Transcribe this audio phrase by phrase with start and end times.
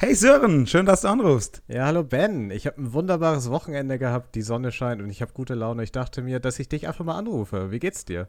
[0.00, 1.60] Hey Sören, schön, dass du anrufst.
[1.66, 2.52] Ja, hallo Ben.
[2.52, 5.82] Ich habe ein wunderbares Wochenende gehabt, die Sonne scheint und ich habe gute Laune.
[5.82, 7.72] Ich dachte mir, dass ich dich einfach mal anrufe.
[7.72, 8.28] Wie geht's dir?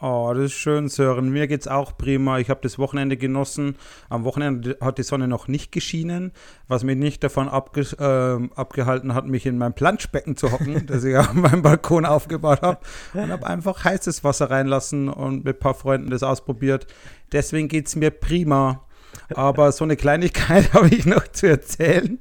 [0.00, 1.30] Oh, das ist schön, Sören.
[1.30, 2.40] Mir geht's auch prima.
[2.40, 3.76] Ich habe das Wochenende genossen.
[4.08, 6.32] Am Wochenende hat die Sonne noch nicht geschienen,
[6.66, 11.04] was mich nicht davon abge äh, abgehalten hat, mich in mein Planschbecken zu hocken, das
[11.04, 12.80] ich auf meinem Balkon aufgebaut habe.
[13.14, 16.88] Und habe einfach heißes Wasser reinlassen und mit ein paar Freunden das ausprobiert.
[17.30, 18.88] Deswegen geht's mir prima.
[19.34, 22.18] Aber so eine Kleinigkeit habe ich noch zu erzählen.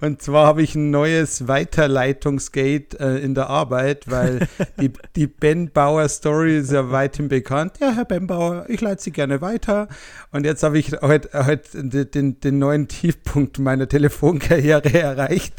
[0.00, 4.46] Und zwar habe ich ein neues Weiterleitungsgate äh, in der Arbeit, weil
[4.80, 7.78] die, die Ben Bauer Story ist ja weithin bekannt.
[7.80, 9.88] Ja, Herr Ben Bauer, ich leite Sie gerne weiter.
[10.30, 15.54] Und jetzt habe ich heute, heute den, den neuen Tiefpunkt meiner Telefonkarriere erreicht.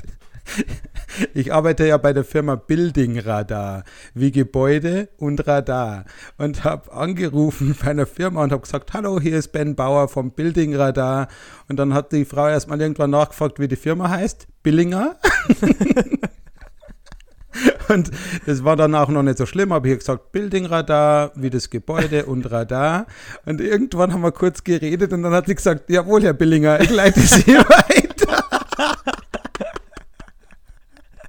[1.33, 6.05] Ich arbeite ja bei der Firma Building Radar, wie Gebäude und Radar.
[6.37, 10.31] Und habe angerufen bei einer Firma und habe gesagt, hallo, hier ist Ben Bauer vom
[10.31, 11.27] Building Radar.
[11.69, 14.47] Und dann hat die Frau erstmal irgendwann nachgefragt, wie die Firma heißt.
[14.63, 15.15] Billinger.
[17.89, 18.11] Und
[18.45, 21.69] das war dann auch noch nicht so schlimm, habe ich gesagt, Building Radar, wie das
[21.69, 23.07] Gebäude und Radar.
[23.45, 26.89] Und irgendwann haben wir kurz geredet und dann hat sie gesagt, jawohl, Herr Billinger, ich
[26.89, 28.43] leite Sie weiter.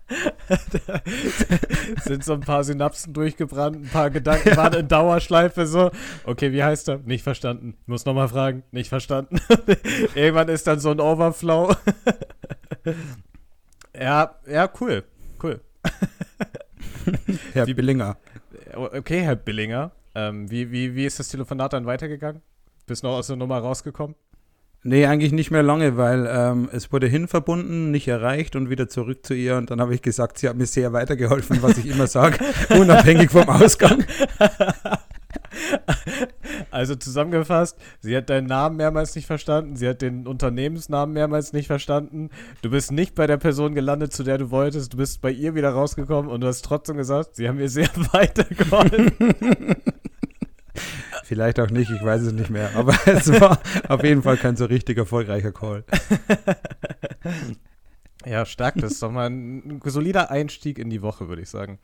[0.09, 0.38] da
[2.05, 4.57] sind so ein paar Synapsen durchgebrannt, ein paar Gedanken ja.
[4.57, 5.91] waren in Dauerschleife so.
[6.25, 6.99] Okay, wie heißt er?
[6.99, 7.77] Nicht verstanden.
[7.83, 8.63] Ich muss nochmal fragen.
[8.71, 9.41] Nicht verstanden.
[10.15, 11.75] Irgendwann ist dann so ein Overflow.
[13.99, 15.05] ja, ja, cool.
[15.43, 15.61] Cool.
[17.53, 18.17] Herr wie, Billinger.
[18.75, 19.93] Okay, Herr Billinger.
[20.15, 22.43] Ähm, wie, wie, wie ist das Telefonat dann weitergegangen?
[22.87, 24.17] Bist noch aus der Nummer rausgekommen?
[24.85, 29.27] Nee, eigentlich nicht mehr lange, weil ähm, es wurde hinverbunden, nicht erreicht und wieder zurück
[29.27, 29.57] zu ihr.
[29.57, 32.39] Und dann habe ich gesagt, sie hat mir sehr weitergeholfen, was ich immer sage,
[32.79, 34.05] unabhängig vom Ausgang.
[36.71, 41.67] Also zusammengefasst, sie hat deinen Namen mehrmals nicht verstanden, sie hat den Unternehmensnamen mehrmals nicht
[41.67, 42.31] verstanden.
[42.63, 45.55] Du bist nicht bei der Person gelandet, zu der du wolltest, du bist bei ihr
[45.55, 49.13] wieder rausgekommen und du hast trotzdem gesagt, sie haben mir sehr weitergeholfen.
[51.29, 52.75] Vielleicht auch nicht, ich weiß es nicht mehr.
[52.75, 55.85] Aber es war auf jeden Fall kein so richtig erfolgreicher Call.
[58.27, 58.75] Ja, stark.
[58.77, 61.79] Das ist doch mal ein solider Einstieg in die Woche, würde ich sagen.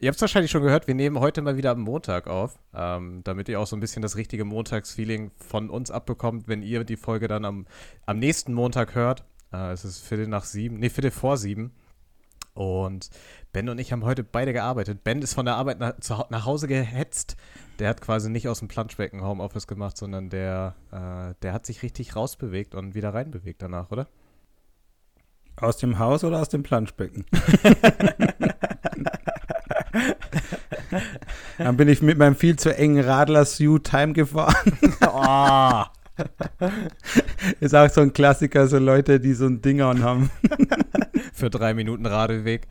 [0.00, 3.22] Ihr habt es wahrscheinlich schon gehört, wir nehmen heute mal wieder am Montag auf, ähm,
[3.24, 6.96] damit ihr auch so ein bisschen das richtige Montagsfeeling von uns abbekommt, wenn ihr die
[6.96, 7.66] Folge dann am,
[8.06, 9.24] am nächsten Montag hört.
[9.52, 11.72] Äh, es ist Viertel nach sieben, nee, Viertel vor sieben.
[12.58, 13.08] Und
[13.52, 15.04] Ben und ich haben heute beide gearbeitet.
[15.04, 15.94] Ben ist von der Arbeit nach,
[16.28, 17.36] nach Hause gehetzt.
[17.78, 21.84] Der hat quasi nicht aus dem Planschbecken Homeoffice gemacht, sondern der, äh, der hat sich
[21.84, 24.08] richtig rausbewegt und wieder reinbewegt danach, oder?
[25.54, 27.26] Aus dem Haus oder aus dem Planschbecken?
[31.58, 34.72] Dann bin ich mit meinem viel zu engen Radler-Suit heimgefahren.
[35.06, 35.84] oh.
[37.60, 40.30] Ist auch so ein Klassiker, so Leute, die so ein Ding an haben.
[41.32, 42.66] Für drei Minuten Radweg.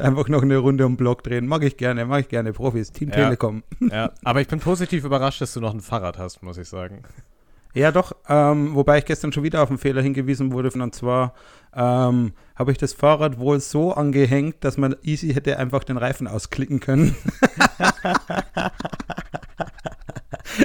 [0.00, 1.46] Einfach noch eine Runde um Block drehen.
[1.46, 2.52] Mag ich gerne, mag ich gerne.
[2.52, 3.16] Profis, Team ja.
[3.16, 3.62] Telekom.
[3.80, 7.02] Ja, aber ich bin positiv überrascht, dass du noch ein Fahrrad hast, muss ich sagen.
[7.74, 8.14] Ja, doch.
[8.28, 10.70] Ähm, wobei ich gestern schon wieder auf einen Fehler hingewiesen wurde.
[10.80, 11.34] Und zwar
[11.74, 16.28] ähm, habe ich das Fahrrad wohl so angehängt, dass man easy hätte einfach den Reifen
[16.28, 17.16] ausklicken können.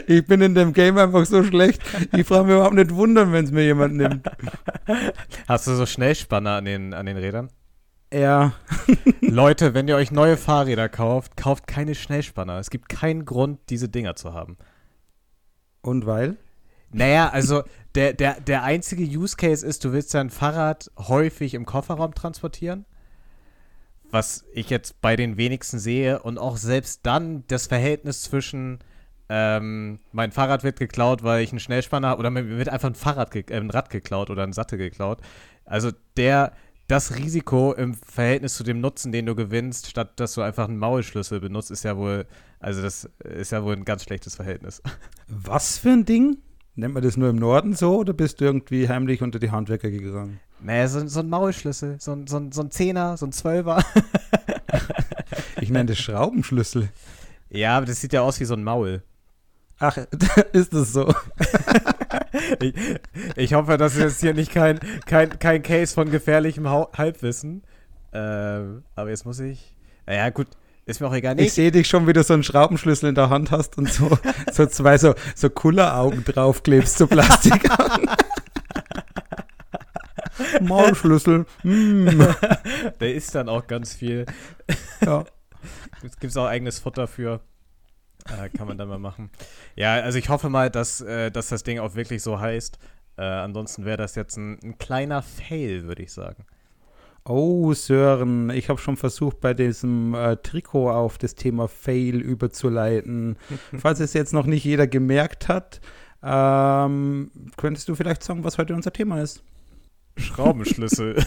[0.08, 1.82] ich bin in dem Game einfach so schlecht.
[2.16, 4.30] Ich frage mich überhaupt nicht wundern, wenn es mir jemand nimmt.
[5.48, 7.50] Hast du so Schnellspanner an den, an den Rädern?
[8.14, 8.54] Ja.
[9.22, 12.58] Leute, wenn ihr euch neue Fahrräder kauft, kauft keine Schnellspanner.
[12.58, 14.58] Es gibt keinen Grund, diese Dinger zu haben.
[15.82, 16.38] Und weil?
[16.92, 17.64] Naja, also
[17.96, 22.86] der, der, der einzige Use Case ist, du willst dein Fahrrad häufig im Kofferraum transportieren.
[24.12, 26.22] Was ich jetzt bei den wenigsten sehe.
[26.22, 28.80] Und auch selbst dann das Verhältnis zwischen
[29.30, 32.96] ähm, mein Fahrrad wird geklaut, weil ich einen Schnellspanner habe, oder mir wird einfach ein
[32.96, 35.20] Fahrrad, äh, ein Rad geklaut oder ein Sattel geklaut.
[35.66, 36.52] Also der,
[36.88, 40.80] das Risiko im Verhältnis zu dem Nutzen, den du gewinnst, statt dass du einfach einen
[40.80, 42.26] Maulschlüssel benutzt, ist ja wohl,
[42.60, 44.82] also das ist ja wohl ein ganz schlechtes Verhältnis.
[45.28, 46.38] Was für ein Ding?
[46.76, 49.92] Nennt man das nur im Norden so oder bist du irgendwie heimlich unter die Handwerker
[49.92, 50.40] gegangen?
[50.62, 53.84] Naja, so, so ein Maulschlüssel, so, so, so ein Zehner, so ein Zwölfer.
[55.62, 56.90] ich nenne das Schraubenschlüssel.
[57.50, 59.04] Ja, aber das sieht ja aus wie so ein Maul.
[59.80, 59.98] Ach,
[60.54, 61.14] ist das so?
[62.60, 62.74] ich,
[63.36, 67.64] ich, hoffe, das ist jetzt hier nicht kein, kein, kein Case von gefährlichem Halbwissen.
[68.12, 69.76] Ähm, aber jetzt muss ich.
[70.06, 70.48] Naja, gut,
[70.86, 71.36] ist mir auch egal.
[71.36, 71.44] Nee.
[71.44, 74.18] Ich sehe dich schon, wie du so einen Schraubenschlüssel in der Hand hast und so,
[74.52, 77.70] so zwei so, so Kulleraugen draufklebst, so Plastik.
[80.62, 81.46] Maulschlüssel.
[81.64, 82.22] Mm.
[83.00, 84.26] Der isst dann auch ganz viel.
[85.06, 85.26] Ja.
[86.04, 87.42] Es gibt auch eigenes Futter für.
[88.38, 89.30] Äh, kann man dann mal machen.
[89.76, 92.80] Ja, also ich hoffe mal, dass, äh, dass das Ding auch wirklich so heißt.
[93.18, 96.46] Äh, ansonsten wäre das jetzt ein, ein kleiner Fail, würde ich sagen.
[97.26, 103.38] Oh, Sören, ich habe schon versucht, bei diesem äh, Trikot auf das Thema Fail überzuleiten.
[103.78, 105.82] Falls es jetzt noch nicht jeder gemerkt hat,
[106.24, 109.44] ähm, könntest du vielleicht sagen, was heute unser Thema ist?
[110.18, 111.24] Schraubenschlüssel.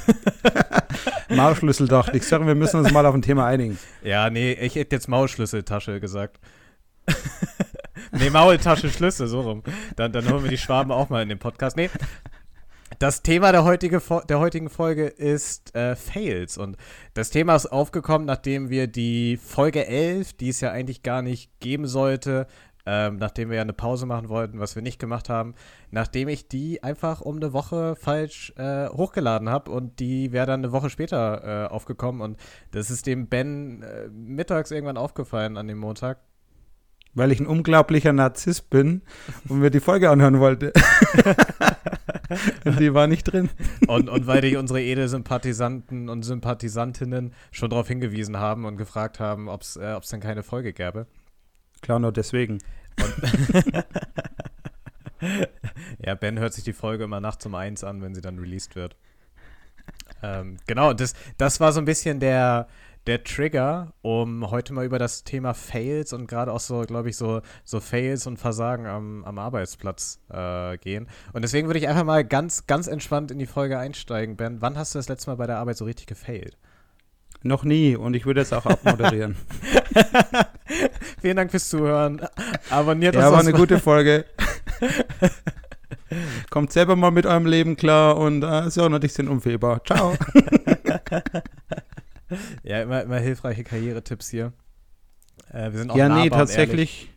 [1.28, 2.26] Maulschlüssel dachte ich.
[2.26, 3.78] Sören, wir müssen uns mal auf ein Thema einigen.
[4.02, 6.38] Ja, nee, ich hätte jetzt Maulschlüsseltasche gesagt.
[8.12, 9.62] nee, Maultasche, Schlüssel, so rum.
[9.96, 11.76] Dann, dann holen wir die Schwaben auch mal in den Podcast.
[11.76, 11.90] Nee,
[12.98, 16.58] das Thema der, heutige, der heutigen Folge ist äh, Fails.
[16.58, 16.76] Und
[17.14, 21.58] das Thema ist aufgekommen, nachdem wir die Folge 11, die es ja eigentlich gar nicht
[21.60, 22.46] geben sollte,
[22.84, 25.54] ähm, nachdem wir ja eine Pause machen wollten, was wir nicht gemacht haben,
[25.90, 30.60] nachdem ich die einfach um eine Woche falsch äh, hochgeladen habe und die wäre dann
[30.60, 32.38] eine Woche später äh, aufgekommen und
[32.72, 36.18] das ist dem Ben äh, mittags irgendwann aufgefallen an dem Montag
[37.14, 39.02] weil ich ein unglaublicher Narzisst bin
[39.48, 40.72] und mir die Folge anhören wollte.
[42.64, 43.50] und die war nicht drin.
[43.86, 49.48] Und, und weil dich unsere Edelsympathisanten und Sympathisantinnen schon darauf hingewiesen haben und gefragt haben,
[49.48, 51.06] ob es äh, denn keine Folge gäbe.
[51.82, 52.58] Klar, nur deswegen.
[56.04, 58.76] ja, Ben hört sich die Folge immer nachts um eins an, wenn sie dann released
[58.76, 58.96] wird.
[60.22, 62.68] Ähm, genau, das, das war so ein bisschen der,
[63.06, 67.16] der Trigger, um heute mal über das Thema Fails und gerade auch so, glaube ich,
[67.16, 71.08] so, so Fails und Versagen am, am Arbeitsplatz äh, gehen.
[71.32, 74.36] Und deswegen würde ich einfach mal ganz, ganz entspannt in die Folge einsteigen.
[74.36, 76.56] Ben, wann hast du das letzte Mal bei der Arbeit so richtig gefailt?
[77.42, 79.36] Noch nie und ich würde jetzt auch abmoderieren.
[81.20, 82.20] Vielen Dank fürs Zuhören.
[82.70, 83.24] Abonniert uns.
[83.24, 84.24] Ja, war eine gute Folge.
[86.50, 89.82] Kommt selber mal mit eurem Leben klar und äh, so, und ich sind unfehlbar.
[89.84, 90.16] Ciao.
[92.62, 94.52] ja, immer, immer hilfreiche Karrieretipps hier.
[95.50, 97.08] Äh, wir sind auch Ja, nee, tatsächlich.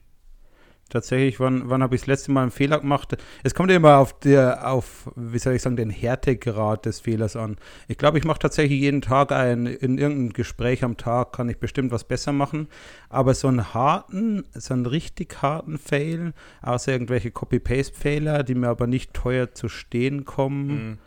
[0.90, 3.18] Tatsächlich, wann, wann habe ich das letzte Mal einen Fehler gemacht?
[3.42, 7.58] Es kommt immer auf der, auf, wie soll ich sagen, den Härtegrad des Fehlers an.
[7.88, 11.58] Ich glaube, ich mache tatsächlich jeden Tag ein, in irgendeinem Gespräch am Tag kann ich
[11.58, 12.68] bestimmt was besser machen.
[13.10, 18.86] Aber so einen harten, so einen richtig harten Fail, außer irgendwelche Copy-Paste-Fehler, die mir aber
[18.86, 20.98] nicht teuer zu stehen kommen, mhm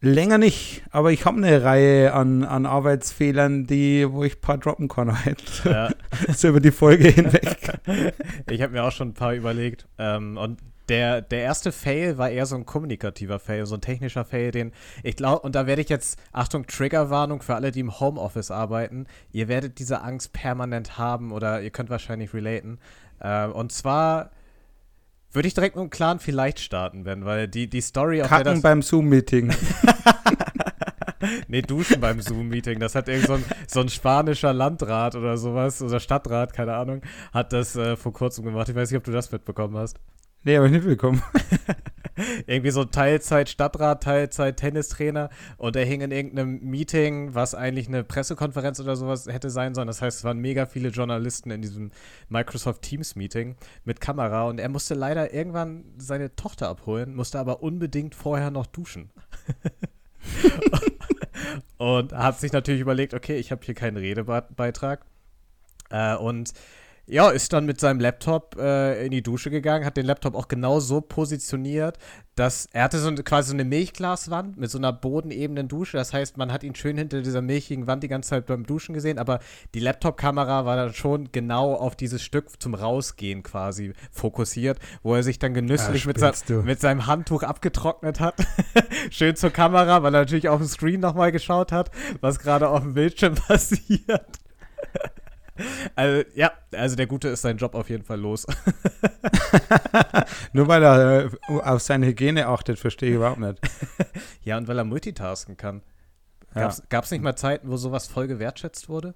[0.00, 4.58] Länger nicht, aber ich habe eine Reihe an, an Arbeitsfehlern, die, wo ich ein paar
[4.58, 5.62] droppen kann halt.
[5.64, 5.90] Ja.
[6.34, 7.72] so über die Folge hinweg.
[8.50, 9.86] Ich habe mir auch schon ein paar überlegt.
[9.98, 14.24] Ähm, und der, der erste Fail war eher so ein kommunikativer Fail, so ein technischer
[14.24, 17.98] Fail, den ich glaube, und da werde ich jetzt, Achtung, Triggerwarnung für alle, die im
[17.98, 22.78] Homeoffice arbeiten, ihr werdet diese Angst permanent haben oder ihr könnt wahrscheinlich relaten.
[23.20, 24.30] Äh, und zwar
[25.34, 28.62] würde ich direkt mit einem klaren Vielleicht starten, Ben, weil die, die Story auf Kacken
[28.62, 29.52] beim Zoom-Meeting.
[31.48, 32.78] nee, duschen beim Zoom-Meeting.
[32.78, 37.02] Das hat irgend so ein, so ein spanischer Landrat oder sowas, oder Stadtrat, keine Ahnung,
[37.32, 38.68] hat das äh, vor kurzem gemacht.
[38.68, 39.98] Ich weiß nicht, ob du das mitbekommen hast.
[40.44, 41.22] Nee, aber ich nicht bekommen.
[42.46, 48.04] irgendwie so Teilzeit Stadtrat, Teilzeit Tennistrainer und er hing in irgendeinem Meeting, was eigentlich eine
[48.04, 49.88] Pressekonferenz oder sowas hätte sein sollen.
[49.88, 51.90] Das heißt, es waren mega viele Journalisten in diesem
[52.28, 57.62] Microsoft Teams Meeting mit Kamera und er musste leider irgendwann seine Tochter abholen, musste aber
[57.62, 59.10] unbedingt vorher noch duschen.
[61.78, 65.04] und hat sich natürlich überlegt, okay, ich habe hier keinen Redebeitrag.
[65.90, 66.52] Äh, und
[67.06, 70.48] ja, ist dann mit seinem Laptop äh, in die Dusche gegangen, hat den Laptop auch
[70.48, 71.98] genau so positioniert,
[72.34, 75.98] dass er hatte so eine, quasi so eine Milchglaswand mit so einer bodenebenen Dusche.
[75.98, 78.94] Das heißt, man hat ihn schön hinter dieser milchigen Wand die ganze Zeit beim Duschen
[78.94, 79.40] gesehen, aber
[79.74, 85.22] die Laptop-Kamera war dann schon genau auf dieses Stück zum Rausgehen quasi fokussiert, wo er
[85.22, 88.34] sich dann genüsslich ja, mit, sein, mit, seinem Handtuch abgetrocknet hat.
[89.10, 91.90] schön zur Kamera, weil er natürlich auf dem Screen nochmal geschaut hat,
[92.20, 94.40] was gerade auf dem Bildschirm passiert.
[95.96, 98.46] Also, ja, also der Gute ist seinen Job auf jeden Fall los.
[100.52, 103.60] Nur weil er äh, auf seine Hygiene achtet, verstehe ich überhaupt nicht.
[104.42, 105.82] ja, und weil er multitasken kann.
[106.54, 107.16] Gab es ja.
[107.16, 109.14] nicht mal Zeiten, wo sowas voll gewertschätzt wurde?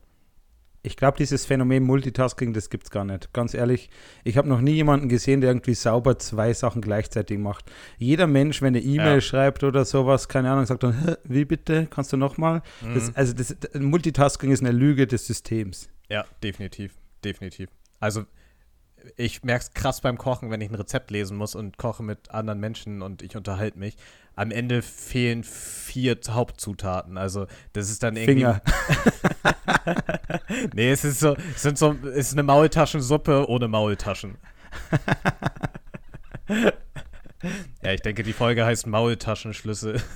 [0.83, 3.33] Ich glaube, dieses Phänomen Multitasking, das gibt es gar nicht.
[3.33, 3.91] Ganz ehrlich,
[4.25, 7.71] ich habe noch nie jemanden gesehen, der irgendwie sauber zwei Sachen gleichzeitig macht.
[7.99, 9.21] Jeder Mensch, wenn eine E-Mail ja.
[9.21, 12.63] schreibt oder sowas, keine Ahnung, sagt dann, wie bitte, kannst du nochmal?
[12.81, 13.11] Mhm.
[13.15, 15.89] also das, Multitasking ist eine Lüge des Systems.
[16.09, 17.71] Ja, definitiv, definitiv.
[18.01, 18.25] Also
[19.17, 22.31] ich merke es krass beim Kochen, wenn ich ein Rezept lesen muss und koche mit
[22.31, 23.97] anderen Menschen und ich unterhalte mich.
[24.35, 27.17] Am Ende fehlen vier Hauptzutaten.
[27.19, 28.35] Also das ist dann irgendwie.
[28.35, 28.63] Finger.
[30.75, 34.39] nee, es ist so, es sind so, es ist eine Maultaschensuppe ohne Maultaschen.
[37.83, 40.01] ja, ich denke, die Folge heißt Maultaschenschlüssel.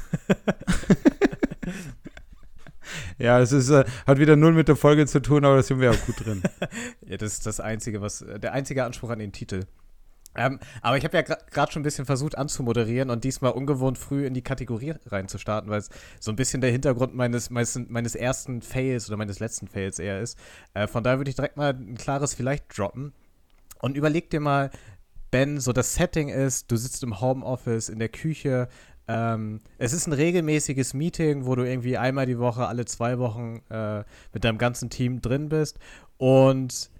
[3.22, 5.78] Ja, es ist, äh, hat wieder null mit der Folge zu tun, aber da sind
[5.78, 6.42] wir auch gut drin.
[7.06, 9.60] ja, das ist das einzige, was, der einzige Anspruch an den Titel.
[10.34, 14.26] Ähm, aber ich habe ja gerade schon ein bisschen versucht anzumoderieren und diesmal ungewohnt früh
[14.26, 18.60] in die Kategorie reinzustarten, weil es so ein bisschen der Hintergrund meines, meines, meines ersten
[18.60, 20.36] Fails oder meines letzten Fails eher ist.
[20.74, 23.12] Äh, von daher würde ich direkt mal ein klares Vielleicht droppen.
[23.80, 24.70] Und überleg dir mal,
[25.30, 28.68] Ben, so das Setting ist, du sitzt im Homeoffice, in der Küche,
[29.08, 33.60] ähm, es ist ein regelmäßiges Meeting, wo du irgendwie einmal die Woche, alle zwei Wochen
[33.68, 35.78] äh, mit deinem ganzen Team drin bist
[36.18, 36.90] und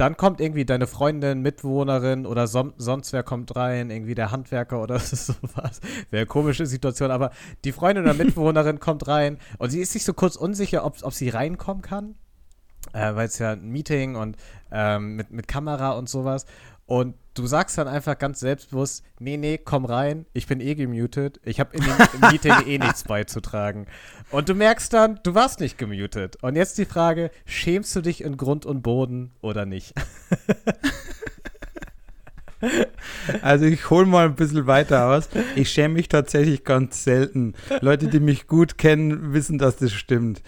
[0.00, 4.82] dann kommt irgendwie deine Freundin, Mitwohnerin oder son sonst wer kommt rein, irgendwie der Handwerker
[4.82, 5.80] oder sowas.
[6.10, 7.32] Wäre eine komische Situation, aber
[7.64, 11.12] die Freundin oder Mitwohnerin kommt rein und sie ist sich so kurz unsicher, ob, ob
[11.12, 12.14] sie reinkommen kann,
[12.94, 14.38] äh, weil es ja ein Meeting und
[14.72, 16.46] ähm, mit, mit Kamera und sowas.
[16.90, 21.40] Und du sagst dann einfach ganz selbstbewusst, nee, nee, komm rein, ich bin eh gemutet,
[21.44, 21.84] ich habe im
[22.32, 23.86] Meeting eh nichts beizutragen.
[24.32, 26.38] Und du merkst dann, du warst nicht gemutet.
[26.42, 29.94] Und jetzt die Frage, schämst du dich in Grund und Boden oder nicht?
[33.40, 35.30] Also ich hole mal ein bisschen weiter aus.
[35.56, 37.54] Ich schäme mich tatsächlich ganz selten.
[37.80, 40.42] Leute, die mich gut kennen, wissen, dass das stimmt.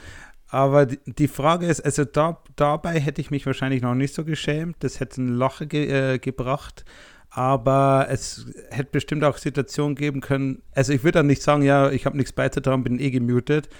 [0.52, 4.76] Aber die, Frage ist, also da, dabei hätte ich mich wahrscheinlich noch nicht so geschämt.
[4.80, 6.84] Das hätte ein Lache ge, äh, gebracht.
[7.30, 10.60] Aber es hätte bestimmt auch Situationen geben können.
[10.74, 13.70] Also ich würde dann nicht sagen, ja, ich habe nichts beizutragen, bin eh gemutet.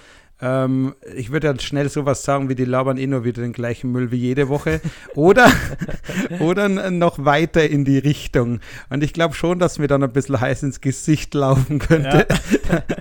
[0.43, 3.93] Ähm, ich würde dann schnell sowas sagen, wie die labern eh nur wieder den gleichen
[3.93, 4.81] Müll wie jede Woche.
[5.15, 5.49] Oder,
[6.39, 8.59] oder noch weiter in die Richtung.
[8.89, 12.27] Und ich glaube schon, dass mir dann ein bisschen heiß ins Gesicht laufen könnte.
[12.69, 12.83] Ja.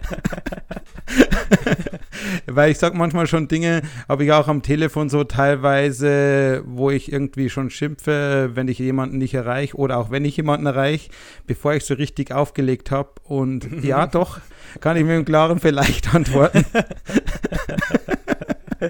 [2.47, 7.13] Weil ich sage manchmal schon Dinge, habe ich auch am Telefon so teilweise, wo ich
[7.13, 11.11] irgendwie schon schimpfe, wenn ich jemanden nicht erreiche oder auch wenn ich jemanden erreiche,
[11.47, 13.11] bevor ich so richtig aufgelegt habe.
[13.25, 14.41] Und ja, doch,
[14.81, 16.65] kann ich mit einem klaren Vielleicht antworten.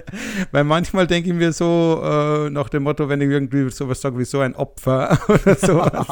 [0.51, 4.17] Weil manchmal denke ich mir so äh, nach dem Motto, wenn ich irgendwie sowas sage
[4.17, 6.07] wie so ein Opfer oder sowas,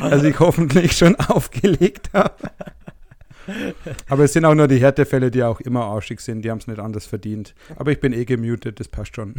[0.00, 2.34] also ich hoffentlich schon aufgelegt habe.
[4.08, 6.42] Aber es sind auch nur die Härtefälle, die auch immer arschig sind.
[6.42, 7.54] Die haben es nicht anders verdient.
[7.76, 9.34] Aber ich bin eh gemutet, das passt schon.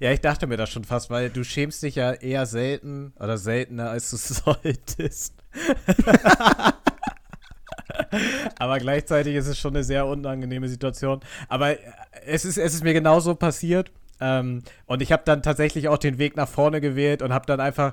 [0.00, 3.36] ja, ich dachte mir das schon fast, weil du schämst dich ja eher selten oder
[3.36, 5.34] seltener, als du solltest.
[8.58, 11.20] Aber gleichzeitig ist es schon eine sehr unangenehme Situation.
[11.48, 11.76] Aber
[12.26, 13.90] es ist, es ist mir genauso passiert.
[14.20, 17.60] Ähm, und ich habe dann tatsächlich auch den Weg nach vorne gewählt und habe dann
[17.60, 17.92] einfach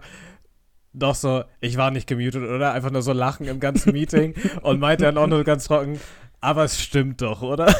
[0.93, 2.71] doch so, ich war nicht gemutet, oder?
[2.71, 5.99] Einfach nur so lachen im ganzen Meeting und meinte dann auch nur ganz trocken,
[6.41, 7.67] aber es stimmt doch, oder?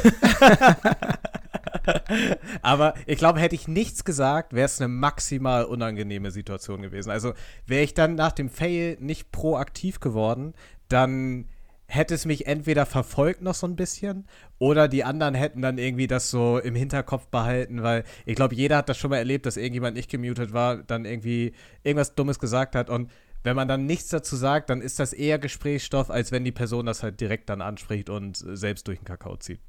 [2.62, 7.10] aber ich glaube, hätte ich nichts gesagt, wäre es eine maximal unangenehme Situation gewesen.
[7.10, 7.34] Also
[7.66, 10.54] wäre ich dann nach dem Fail nicht proaktiv geworden,
[10.88, 11.48] dann
[11.88, 14.26] hätte es mich entweder verfolgt noch so ein bisschen
[14.58, 18.78] oder die anderen hätten dann irgendwie das so im Hinterkopf behalten, weil ich glaube, jeder
[18.78, 22.76] hat das schon mal erlebt, dass irgendjemand nicht gemutet war, dann irgendwie irgendwas Dummes gesagt
[22.76, 23.12] hat und
[23.44, 26.88] wenn man dann nichts dazu sagt, dann ist das eher Gesprächsstoff, als wenn die Person
[26.88, 29.60] das halt direkt dann anspricht und selbst durch den Kakao zieht.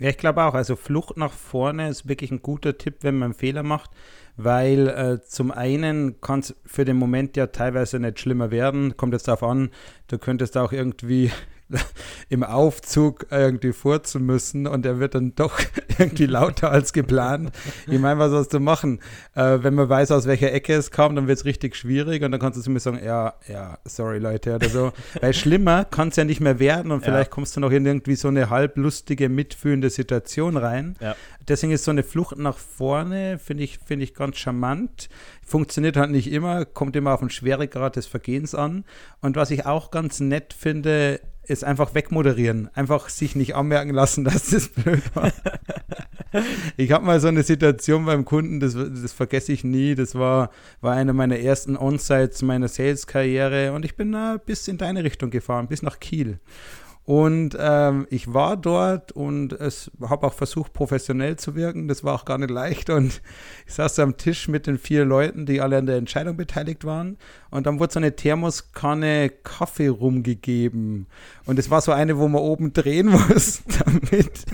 [0.00, 0.54] Ja, ich glaube auch.
[0.54, 3.90] Also Flucht nach vorne ist wirklich ein guter Tipp, wenn man einen Fehler macht,
[4.36, 8.96] weil äh, zum einen kann es für den Moment ja teilweise nicht schlimmer werden.
[8.96, 9.70] Kommt jetzt darauf an,
[10.06, 11.32] du könntest auch irgendwie
[12.28, 15.58] im Aufzug irgendwie furzen müssen und er wird dann doch
[15.98, 17.50] irgendwie lauter als geplant.
[17.86, 19.00] Ich meine, was sollst du machen?
[19.34, 22.32] Äh, wenn man weiß, aus welcher Ecke es kam, dann wird es richtig schwierig und
[22.32, 24.92] dann kannst du zu mir sagen, ja, ja, sorry Leute oder so.
[25.20, 27.34] Weil schlimmer kann es ja nicht mehr werden und vielleicht ja.
[27.34, 30.96] kommst du noch in irgendwie so eine halblustige, mitfühlende Situation rein.
[31.00, 31.16] Ja.
[31.48, 35.08] Deswegen ist so eine Flucht nach vorne, finde ich, finde ich ganz charmant.
[35.44, 38.84] Funktioniert halt nicht immer, kommt immer auf den Schweregrad des Vergehens an.
[39.22, 42.70] Und was ich auch ganz nett finde, ist einfach wegmoderieren.
[42.74, 45.32] Einfach sich nicht anmerken lassen, dass das blöd war.
[46.76, 49.94] ich habe mal so eine Situation beim Kunden, das, das vergesse ich nie.
[49.94, 50.50] Das war,
[50.80, 55.30] war eine meiner ersten On-Sites meiner Sales-Karriere und ich bin äh, bis in deine Richtung
[55.30, 56.38] gefahren, bis nach Kiel.
[57.08, 61.88] Und ähm, ich war dort und es habe auch versucht, professionell zu wirken.
[61.88, 62.90] Das war auch gar nicht leicht.
[62.98, 63.22] Und
[63.66, 67.16] ich saß am Tisch mit den vier Leuten, die alle an der Entscheidung beteiligt waren.
[67.48, 71.06] Und dann wurde so eine Thermoskanne Kaffee rumgegeben.
[71.46, 74.44] Und es war so eine, wo man oben drehen muss, damit,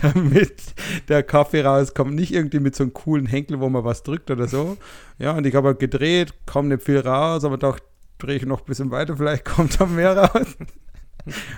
[0.00, 0.62] damit
[1.10, 2.14] der Kaffee rauskommt.
[2.14, 4.78] Nicht irgendwie mit so einem coolen Henkel, wo man was drückt oder so.
[5.18, 7.78] Ja, und ich habe halt gedreht, kam nicht viel raus, aber doch
[8.16, 10.56] drehe ich noch ein bisschen weiter, vielleicht kommt da mehr raus.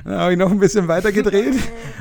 [0.04, 1.54] Dann habe ich noch ein bisschen weiter gedreht.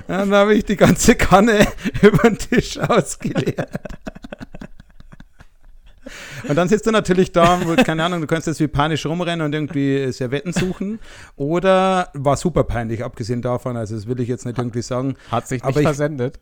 [0.08, 1.66] Dann habe ich die ganze Kanne
[2.02, 3.70] über den Tisch ausgeleert.
[6.48, 9.46] Und dann sitzt du natürlich da, wo, keine Ahnung, du kannst jetzt wie panisch rumrennen
[9.46, 11.00] und irgendwie Servetten suchen.
[11.36, 15.16] Oder war super peinlich, abgesehen davon, also das will ich jetzt nicht irgendwie sagen.
[15.32, 16.40] Hat sich nicht versendet.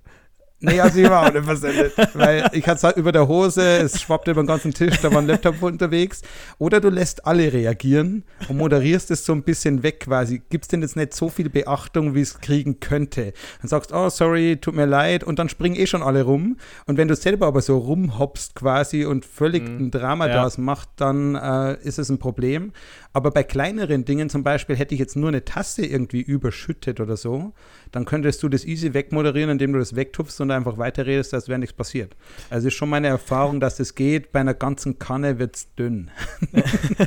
[0.62, 1.94] Nee, also ich war auch nicht versendet.
[2.13, 5.12] weil ich hatte es halt über der Hose, es schwappte über den ganzen Tisch, da
[5.12, 6.22] war ein Laptop unterwegs.
[6.60, 10.41] Oder du lässt alle reagieren und moderierst es so ein bisschen weg quasi.
[10.50, 13.34] Gibst denen jetzt nicht so viel Beachtung, wie es kriegen könnte.
[13.62, 15.24] Dann sagst, oh, sorry, tut mir leid.
[15.24, 16.58] Und dann springen eh schon alle rum.
[16.86, 19.88] Und wenn du selber aber so rumhoppst quasi und völlig mhm.
[19.88, 20.36] ein Drama ja.
[20.36, 22.72] daraus macht, dann äh, ist es ein Problem.
[23.13, 27.18] Aber bei kleineren Dingen zum Beispiel hätte ich jetzt nur eine Tasse irgendwie überschüttet oder
[27.18, 27.53] so,
[27.91, 31.60] dann könntest du das easy wegmoderieren, indem du das wegtupfst und einfach weiterredest, als wäre
[31.60, 32.15] nichts passiert.
[32.50, 34.32] Also ist schon meine Erfahrung, dass es geht.
[34.32, 36.12] Bei einer ganzen Kanne wird es dünn.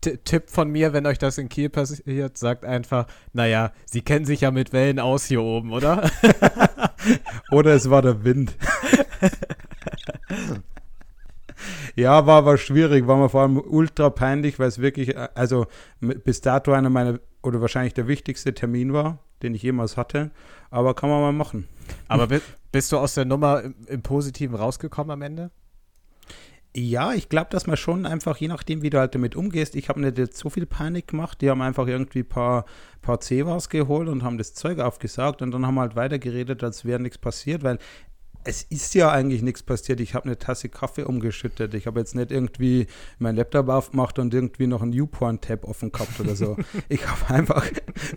[0.00, 4.42] Tipp von mir, wenn euch das in Kiel passiert, sagt einfach, naja, Sie kennen sich
[4.42, 6.10] ja mit Wellen aus hier oben, oder?
[7.50, 8.56] oder es war der Wind.
[11.98, 15.66] Ja, war aber schwierig, war mir vor allem ultra peinlich, weil es wirklich, äh, also
[16.00, 20.30] bis dato einer meiner, oder wahrscheinlich der wichtigste Termin war, den ich jemals hatte.
[20.70, 21.66] Aber kann man mal machen.
[22.06, 22.28] Aber
[22.70, 25.50] bist du aus der Nummer im, im Positiven rausgekommen am Ende?
[26.76, 29.88] Ja, ich glaube, dass man schon einfach, je nachdem, wie du halt damit umgehst, ich
[29.88, 31.40] habe nicht jetzt so viel Panik gemacht.
[31.40, 32.66] Die haben einfach irgendwie ein paar,
[33.02, 36.84] paar Cevas geholt und haben das Zeug aufgesaugt und dann haben wir halt weitergeredet, als
[36.84, 37.78] wäre nichts passiert, weil
[38.48, 40.00] es ist ja eigentlich nichts passiert.
[40.00, 41.74] Ich habe eine Tasse Kaffee umgeschüttet.
[41.74, 42.86] Ich habe jetzt nicht irgendwie
[43.18, 46.56] mein Laptop aufgemacht und irgendwie noch einen YouPorn-Tab offen gehabt oder so.
[46.88, 47.66] ich habe einfach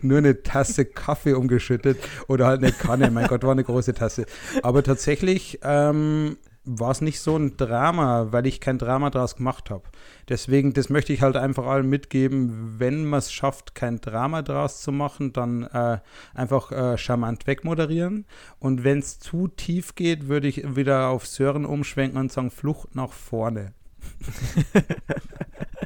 [0.01, 1.97] nur eine Tasse Kaffee umgeschüttet
[2.29, 3.11] oder halt eine Kanne.
[3.11, 4.25] Mein Gott, war eine große Tasse.
[4.63, 9.71] Aber tatsächlich ähm, war es nicht so ein Drama, weil ich kein Drama daraus gemacht
[9.71, 9.83] habe.
[10.29, 14.81] Deswegen, das möchte ich halt einfach allen mitgeben, wenn man es schafft, kein Drama daraus
[14.81, 15.99] zu machen, dann äh,
[16.35, 18.25] einfach äh, charmant wegmoderieren.
[18.59, 22.95] Und wenn es zu tief geht, würde ich wieder auf Sören umschwenken und sagen, Flucht
[22.95, 23.73] nach vorne.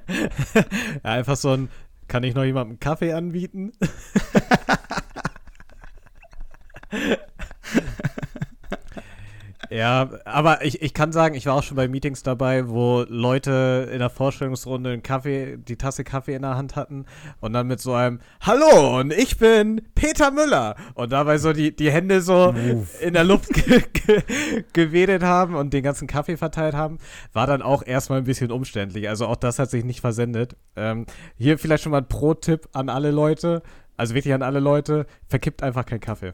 [0.08, 1.70] ja, einfach so ein,
[2.08, 3.72] kann ich noch jemandem einen Kaffee anbieten?
[9.70, 13.90] Ja, aber ich, ich kann sagen, ich war auch schon bei Meetings dabei, wo Leute
[13.92, 17.06] in der Vorstellungsrunde einen Kaffee, die Tasse Kaffee in der Hand hatten
[17.42, 21.76] und dann mit so einem Hallo und ich bin Peter Müller und dabei so die,
[21.76, 23.02] die Hände so Uff.
[23.02, 24.24] in der Luft ge ge
[24.74, 27.00] gewedelt haben und den ganzen Kaffee verteilt haben,
[27.34, 29.10] war dann auch erstmal ein bisschen umständlich.
[29.10, 30.56] Also auch das hat sich nicht versendet.
[30.76, 31.06] Ähm,
[31.38, 33.62] hier vielleicht schon mal ein Pro-Tipp an alle Leute,
[33.98, 36.34] also wirklich an alle Leute, verkippt einfach keinen Kaffee.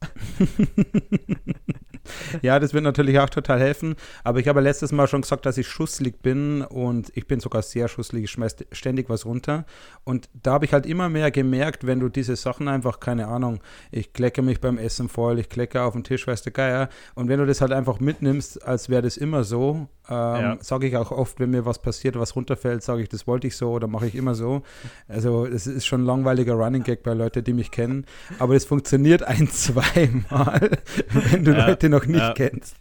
[2.42, 3.94] ja, das wird natürlich auch total helfen.
[4.24, 7.62] Aber ich habe letztes Mal schon gesagt, dass ich schusslig bin und ich bin sogar
[7.62, 8.24] sehr schusslig.
[8.24, 9.64] Ich schmeiß ständig was runter.
[10.04, 13.60] Und da habe ich halt immer mehr gemerkt, wenn du diese Sachen einfach, keine Ahnung,
[13.90, 16.88] ich klecke mich beim Essen voll, ich klecke auf den Tisch, weißt du, Geier.
[17.14, 20.56] Und wenn du das halt einfach mitnimmst, als wäre das immer so, ähm, ja.
[20.60, 23.56] sage ich auch oft, wenn mir was passiert, was runterfällt, sage ich, das wollte ich
[23.56, 24.62] so oder mache ich immer so.
[25.06, 28.04] Also, es ist schon ein langweiliger Running Gag bei Leuten, die mich kennen.
[28.38, 30.78] Aber es funktioniert ein, zweimal,
[31.12, 31.68] wenn du ja.
[31.68, 32.32] Leute noch nicht ja.
[32.32, 32.76] kennst.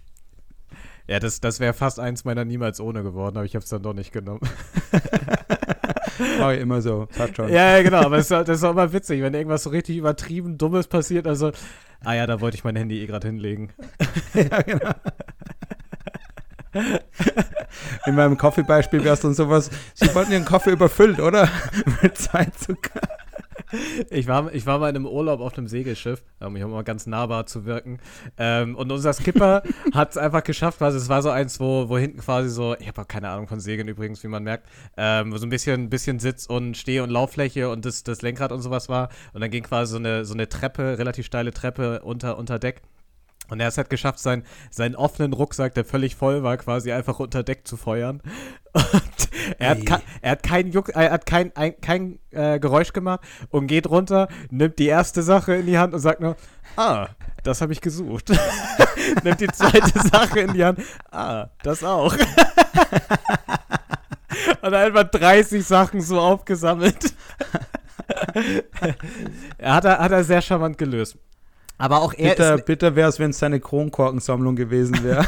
[1.08, 3.82] Ja, das, das wäre fast eins meiner niemals ohne geworden, aber ich habe es dann
[3.82, 4.42] doch nicht genommen.
[6.40, 7.50] Mach ich immer so, passt schon.
[7.50, 10.60] Ja, ja, genau, aber das, das ist auch immer witzig, wenn irgendwas so richtig übertrieben
[10.60, 11.52] Dummes passiert, also,
[12.04, 13.72] ah ja, da wollte ich mein Handy eh gerade hinlegen.
[14.36, 14.92] ja, genau.
[18.06, 21.50] In meinem Kaffeebeispiel wäre es dann sowas, Sie wollten Ihren Kaffee überfüllt, oder?
[22.04, 23.02] Mit zwei Zucker
[24.10, 27.06] ich, war, ich war mal in einem Urlaub auf einem Segelschiff, um hier mal ganz
[27.08, 28.00] nahbar zu wirken.
[28.38, 31.98] Ähm, und unser Skipper hat es einfach geschafft, quasi, es war so eins, wo, wo
[31.98, 35.36] hinten quasi so, ich habe auch keine Ahnung von Segeln übrigens, wie man merkt, ähm,
[35.38, 38.90] so ein bisschen, bisschen Sitz und Steh- und Lauffläche und das, das Lenkrad und sowas
[38.90, 39.10] war.
[39.34, 42.82] Und dann ging quasi so eine, so eine Treppe, relativ steile Treppe unter, unter Deck.
[43.50, 46.92] Und er hat es halt geschafft, seinen, seinen offenen Rucksack, der völlig voll war, quasi
[46.92, 48.22] einfach unter Deck zu feuern.
[48.74, 50.00] Und er hat, hey.
[50.22, 54.28] er hat kein, Juck, er hat kein, ein, kein äh, Geräusch gemacht und geht runter,
[54.50, 56.38] nimmt die erste Sache in die Hand und sagt nur,
[56.76, 57.08] ah,
[57.44, 58.32] das habe ich gesucht.
[59.24, 60.80] nimmt die zweite Sache in die Hand,
[61.12, 62.14] ah, das auch.
[64.62, 67.14] und einfach 30 Sachen so aufgesammelt.
[69.58, 71.18] er hat, hat er sehr charmant gelöst.
[71.78, 72.66] Aber auch er bitter, ist.
[72.66, 75.26] Bitter wäre es, wenn es seine Kronkorkensammlung gewesen wäre.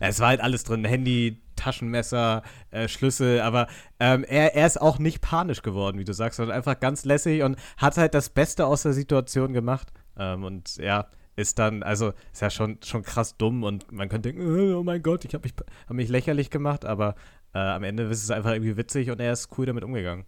[0.00, 3.40] es war halt alles drin: Handy, Taschenmesser, äh, Schlüssel.
[3.40, 3.66] Aber
[3.98, 7.42] ähm, er, er ist auch nicht panisch geworden, wie du sagst, sondern einfach ganz lässig
[7.42, 9.92] und hat halt das Beste aus der Situation gemacht.
[10.18, 14.32] Ähm, und ja, ist dann, also ist ja schon, schon krass dumm und man könnte
[14.32, 15.54] denken, oh mein Gott, ich habe mich,
[15.88, 17.14] hab mich lächerlich gemacht, aber
[17.54, 20.24] äh, am Ende ist es einfach irgendwie witzig und er ist cool damit umgegangen.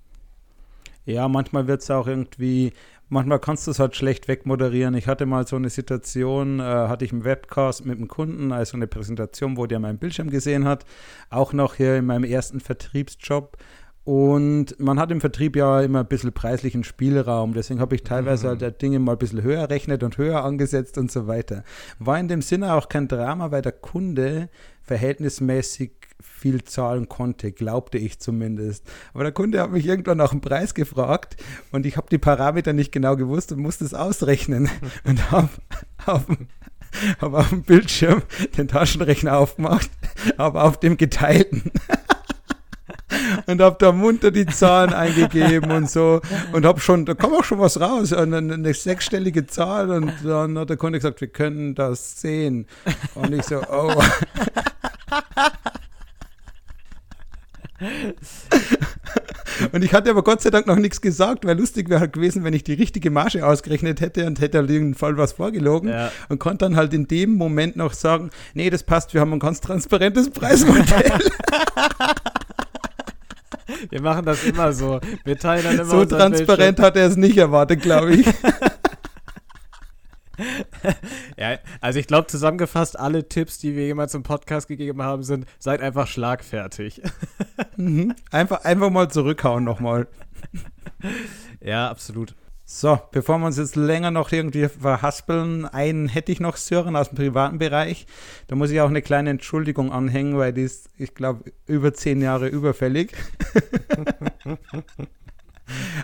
[1.05, 2.72] Ja, manchmal wird es auch irgendwie
[3.09, 4.95] manchmal kannst du es halt schlecht wegmoderieren.
[4.95, 8.77] Ich hatte mal so eine Situation, äh, hatte ich einen Webcast mit einem Kunden, also
[8.77, 10.85] eine Präsentation, wo der meinen Bildschirm gesehen hat,
[11.31, 13.57] auch noch hier in meinem ersten Vertriebsjob.
[14.05, 17.55] Und man hat im Vertrieb ja immer ein bisschen preislichen Spielraum.
[17.55, 18.61] Deswegen habe ich teilweise mhm.
[18.61, 21.64] halt Dinge mal ein bisschen höher rechnet und höher angesetzt und so weiter.
[21.99, 24.49] War in dem Sinne auch kein Drama, weil der Kunde
[24.87, 28.85] verhältnismäßig viel zahlen konnte, glaubte ich zumindest.
[29.12, 31.37] Aber der Kunde hat mich irgendwann nach dem Preis gefragt
[31.72, 34.70] und ich habe die Parameter nicht genau gewusst und musste es ausrechnen
[35.05, 35.49] und habe
[36.07, 36.25] auf,
[37.20, 38.22] hab auf dem Bildschirm
[38.57, 39.90] den Taschenrechner aufgemacht,
[40.37, 41.70] aber auf dem geteilten
[43.46, 46.20] und habe da munter die Zahlen eingegeben und so
[46.53, 50.59] und habe schon, da kam auch schon was raus, eine, eine, sechsstellige Zahl und dann
[50.59, 52.66] hat der Kunde gesagt, wir können das sehen
[53.14, 54.03] und ich so, oh.
[59.73, 62.45] Und ich hatte aber Gott sei Dank noch nichts gesagt, weil lustig wäre halt gewesen,
[62.45, 66.11] wenn ich die richtige Marge ausgerechnet hätte und hätte halt in Fall was vorgelogen ja.
[66.29, 69.38] und konnte dann halt in dem Moment noch sagen, nee, das passt, wir haben ein
[69.38, 71.12] ganz transparentes Preismodell.
[73.90, 75.01] Wir machen das immer so.
[75.25, 78.27] Wir teilen dann immer So transparent hat er es nicht erwartet, glaube ich.
[81.37, 85.46] Ja, also ich glaube zusammengefasst, alle Tipps, die wir jemals im Podcast gegeben haben, sind,
[85.59, 87.03] seid einfach schlagfertig.
[87.77, 88.14] mhm.
[88.31, 90.09] einfach, einfach mal zurückhauen nochmal.
[91.61, 92.35] ja, absolut.
[92.68, 97.11] So, bevor wir uns jetzt länger noch irgendwie verhaspeln, einen hätte ich noch, Sören, aus
[97.11, 98.07] dem privaten Bereich.
[98.49, 102.20] Da muss ich auch eine kleine Entschuldigung anhängen, weil die ist, ich glaube, über zehn
[102.20, 103.12] Jahre überfällig.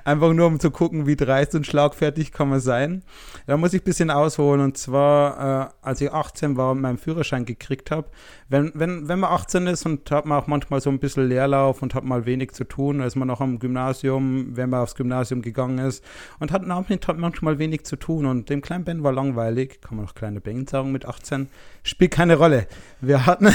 [0.04, 3.02] Einfach nur, um zu gucken, wie dreist und schlagfertig kann man sein.
[3.46, 4.60] Da muss ich ein bisschen ausholen.
[4.60, 8.08] Und zwar, äh, als ich 18 war und meinen Führerschein gekriegt habe,
[8.48, 11.82] wenn, wenn, wenn man 18 ist und hat man auch manchmal so ein bisschen Leerlauf
[11.82, 15.42] und hat mal wenig zu tun, ist man noch am Gymnasium, wenn man aufs Gymnasium
[15.42, 16.04] gegangen ist
[16.40, 18.26] und hat manchmal wenig zu tun.
[18.26, 21.48] Und dem kleinen Ben war langweilig, kann man noch kleine Ben sagen mit 18,
[21.82, 22.66] spielt keine Rolle.
[23.00, 23.48] Wir hatten,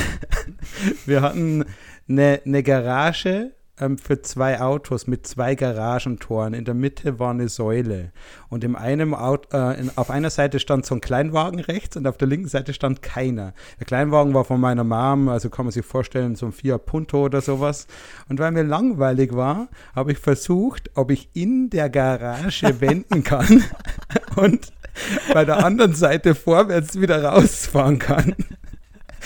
[1.05, 1.65] wir hatten
[2.07, 6.53] eine, eine Garage ähm, für zwei Autos mit zwei Garagentoren.
[6.53, 8.11] In der Mitte war eine Säule.
[8.49, 12.07] Und im einem Auto, äh, in, auf einer Seite stand so ein Kleinwagen rechts und
[12.07, 13.53] auf der linken Seite stand keiner.
[13.79, 17.25] Der Kleinwagen war von meiner Mom, also kann man sich vorstellen, so ein Fiat Punto
[17.25, 17.87] oder sowas.
[18.29, 23.63] Und weil mir langweilig war, habe ich versucht, ob ich in der Garage wenden kann
[24.35, 24.71] und
[25.33, 28.35] bei der anderen Seite vorwärts wieder rausfahren kann.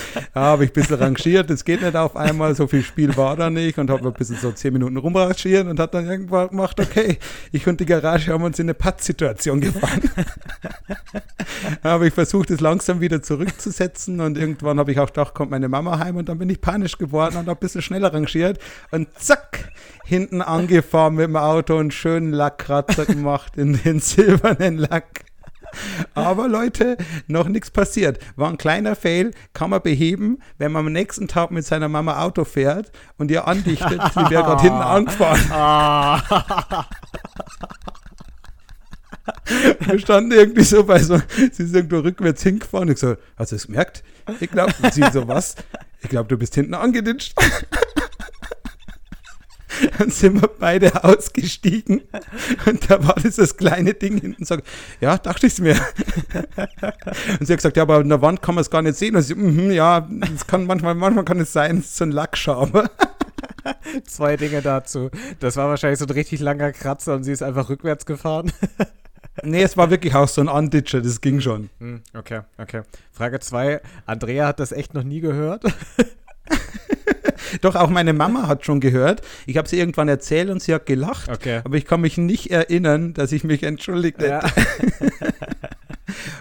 [0.36, 3.50] Habe ich ein bisschen rangiert, das geht nicht auf einmal, so viel Spiel war da
[3.50, 7.18] nicht und habe ein bisschen so zehn Minuten rumrangiert und hat dann irgendwann gemacht, okay,
[7.52, 10.02] ich und die Garage haben uns in eine Pattsituation gefahren.
[11.84, 15.70] habe ich versucht, es langsam wieder zurückzusetzen und irgendwann habe ich auch gedacht, kommt meine
[15.70, 18.60] Mama heim und dann bin ich panisch geworden und habe ein bisschen schneller rangiert
[18.92, 19.72] und zack,
[20.06, 25.31] hinten angefahren mit dem Auto und schönen Lackkratzer gemacht in den silbernen Lack.
[26.13, 26.97] Aber Leute,
[27.28, 28.19] noch nichts passiert.
[28.36, 32.21] War ein kleiner Fail, kann man beheben, wenn man am nächsten Tag mit seiner Mama
[32.21, 35.39] Auto fährt und ihr andichtet, sie wäre gerade hinten angefahren.
[39.80, 41.21] Wir standen irgendwie so bei so,
[41.52, 42.89] sie ist irgendwo rückwärts hingefahren.
[42.89, 44.04] Ich so, hast du es gemerkt?
[44.39, 45.56] Ich glaube, sie so was.
[46.02, 47.36] Ich glaube, du bist hinten angeditscht.
[50.02, 52.02] Dann sind wir beide ausgestiegen
[52.66, 54.46] und da war dieses kleine Ding hinten.
[54.46, 54.64] Sag,
[55.00, 55.76] ja, dachte ich es mir.
[57.40, 59.16] Und sie hat gesagt, ja, aber an der Wand kann man es gar nicht sehen.
[59.16, 62.12] Und sie, mm, ja, es kann manchmal, manchmal kann es sein, es ist so ein
[62.12, 62.72] Lackschaum.
[64.08, 65.12] Zwei Dinge dazu.
[65.40, 68.52] Das war wahrscheinlich so ein richtig langer Kratzer und sie ist einfach rückwärts gefahren.
[69.44, 71.70] Nee, es war wirklich auch so ein Unditcher, das ging schon.
[71.80, 72.82] Hm, okay, okay.
[73.14, 73.80] Frage 2.
[74.06, 75.64] Andrea hat das echt noch nie gehört.
[77.62, 79.22] Doch, auch meine Mama hat schon gehört.
[79.46, 81.30] Ich habe sie irgendwann erzählt und sie hat gelacht.
[81.30, 81.62] Okay.
[81.64, 84.30] Aber ich kann mich nicht erinnern, dass ich mich entschuldigt hätte.
[84.30, 84.44] Ja.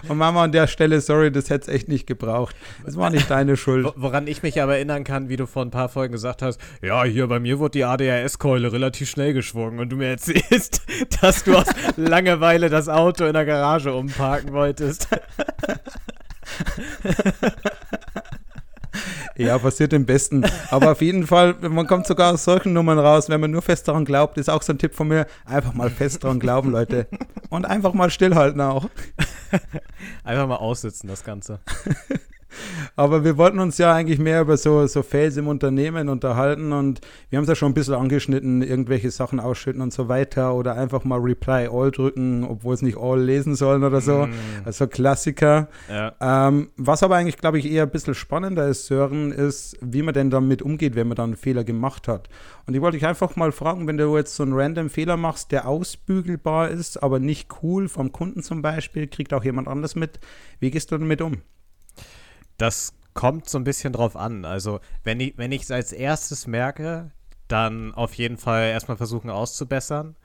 [0.07, 2.55] und Mama an der Stelle, sorry, das hätte es echt nicht gebraucht.
[2.85, 3.87] Das war nicht deine Schuld.
[3.95, 7.03] Woran ich mich aber erinnern kann, wie du vor ein paar Folgen gesagt hast, ja,
[7.03, 10.81] hier bei mir wurde die ADHS-Keule relativ schnell geschwungen und du mir erzählst,
[11.21, 15.07] dass du aus Langeweile das Auto in der Garage umparken wolltest.
[19.37, 20.43] Ja, passiert im Besten.
[20.69, 23.87] Aber auf jeden Fall, man kommt sogar aus solchen Nummern raus, wenn man nur fest
[23.87, 25.25] daran glaubt, ist auch so ein Tipp von mir.
[25.45, 27.07] Einfach mal fest daran glauben, Leute.
[27.49, 28.89] Und einfach mal stillhalten auch.
[30.23, 31.59] Einfach mal aussitzen, das Ganze.
[32.95, 37.01] Aber wir wollten uns ja eigentlich mehr über so, so Fails im Unternehmen unterhalten und
[37.29, 40.75] wir haben es ja schon ein bisschen angeschnitten, irgendwelche Sachen ausschütten und so weiter oder
[40.75, 44.25] einfach mal Reply All drücken, obwohl es nicht All lesen sollen oder so.
[44.27, 44.31] Mm.
[44.65, 45.69] Also Klassiker.
[45.89, 46.13] Ja.
[46.19, 50.13] Ähm, was aber eigentlich, glaube ich, eher ein bisschen spannender ist, Sören, ist, wie man
[50.13, 52.29] denn damit umgeht, wenn man dann einen Fehler gemacht hat.
[52.65, 55.51] Und ich wollte dich einfach mal fragen, wenn du jetzt so einen random Fehler machst,
[55.51, 60.19] der ausbügelbar ist, aber nicht cool vom Kunden zum Beispiel, kriegt auch jemand anders mit,
[60.59, 61.41] wie gehst du damit um?
[62.61, 64.45] Das kommt so ein bisschen drauf an.
[64.45, 67.09] Also, wenn ich, wenn es als erstes merke,
[67.47, 70.15] dann auf jeden Fall erstmal versuchen auszubessern.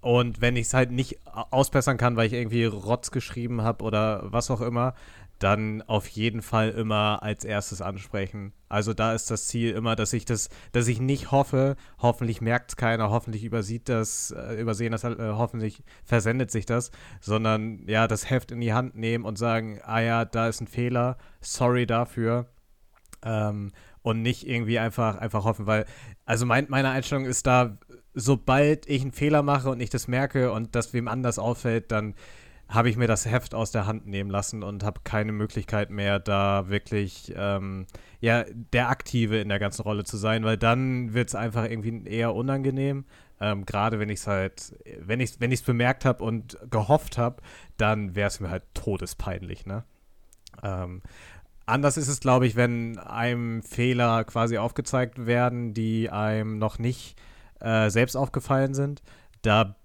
[0.00, 4.32] Und wenn ich es halt nicht ausbessern kann, weil ich irgendwie Rotz geschrieben habe oder
[4.32, 4.94] was auch immer,
[5.42, 8.52] dann auf jeden Fall immer als erstes ansprechen.
[8.68, 12.70] Also da ist das Ziel immer, dass ich das, dass ich nicht hoffe, hoffentlich merkt
[12.70, 18.06] es keiner, hoffentlich übersieht das, äh, übersehen das, äh, hoffentlich versendet sich das, sondern ja,
[18.06, 21.86] das Heft in die Hand nehmen und sagen, ah ja, da ist ein Fehler, sorry
[21.86, 22.46] dafür.
[23.24, 25.86] Ähm, und nicht irgendwie einfach, einfach hoffen, weil,
[26.24, 27.78] also mein, meine Einstellung ist da,
[28.14, 32.14] sobald ich einen Fehler mache und ich das merke und das wem anders auffällt, dann
[32.72, 36.18] habe ich mir das Heft aus der Hand nehmen lassen und habe keine Möglichkeit mehr,
[36.18, 37.86] da wirklich ähm,
[38.20, 42.04] ja, der Aktive in der ganzen Rolle zu sein, weil dann wird es einfach irgendwie
[42.06, 43.04] eher unangenehm.
[43.40, 47.42] Ähm, Gerade wenn ich es halt, wenn ich es wenn bemerkt habe und gehofft habe,
[47.76, 49.84] dann wäre es mir halt todespeinlich, ne?
[50.62, 51.02] Ähm,
[51.66, 57.20] anders ist es, glaube ich, wenn einem Fehler quasi aufgezeigt werden, die einem noch nicht
[57.60, 59.02] äh, selbst aufgefallen sind.
[59.42, 59.76] Da,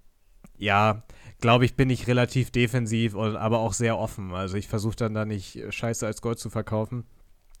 [0.56, 1.02] ja,
[1.40, 4.32] glaube ich, bin ich relativ defensiv und aber auch sehr offen.
[4.32, 7.04] Also ich versuche dann da nicht Scheiße als Gold zu verkaufen,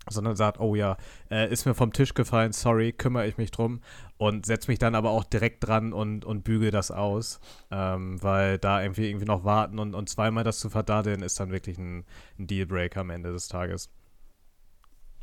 [0.08, 0.96] sondern sagt, oh ja,
[1.30, 3.80] äh, ist mir vom Tisch gefallen, sorry, kümmere ich mich drum
[4.16, 8.58] und setze mich dann aber auch direkt dran und, und bügel das aus, ähm, weil
[8.58, 12.04] da irgendwie, irgendwie noch warten und, und zweimal das zu verdaddeln ist dann wirklich ein,
[12.38, 13.90] ein Dealbreaker am Ende des Tages.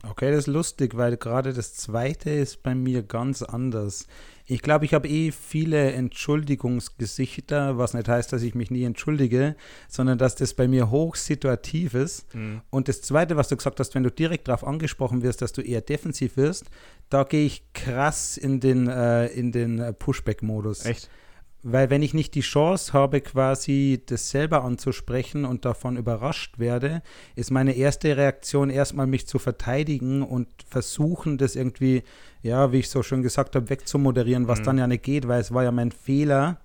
[0.03, 4.07] Okay, das ist lustig, weil gerade das zweite ist bei mir ganz anders.
[4.47, 9.55] Ich glaube, ich habe eh viele Entschuldigungsgesichter, was nicht heißt, dass ich mich nie entschuldige,
[9.87, 12.33] sondern dass das bei mir hochsituativ ist.
[12.35, 12.61] Mhm.
[12.69, 15.61] Und das Zweite, was du gesagt hast, wenn du direkt darauf angesprochen wirst, dass du
[15.61, 16.65] eher defensiv wirst,
[17.09, 20.85] da gehe ich krass in den, äh, den äh, Pushback-Modus.
[20.85, 21.09] Echt?
[21.67, 27.01] Weil wenn ich nicht die Chance habe, quasi das selber anzusprechen und davon überrascht werde,
[27.35, 32.03] ist meine erste Reaktion erstmal mich zu verteidigen und versuchen, das irgendwie,
[32.43, 34.63] ja, wie ich so schon gesagt habe, wegzumoderieren, was mhm.
[34.65, 36.59] dann ja nicht geht, weil es war ja mein Fehler,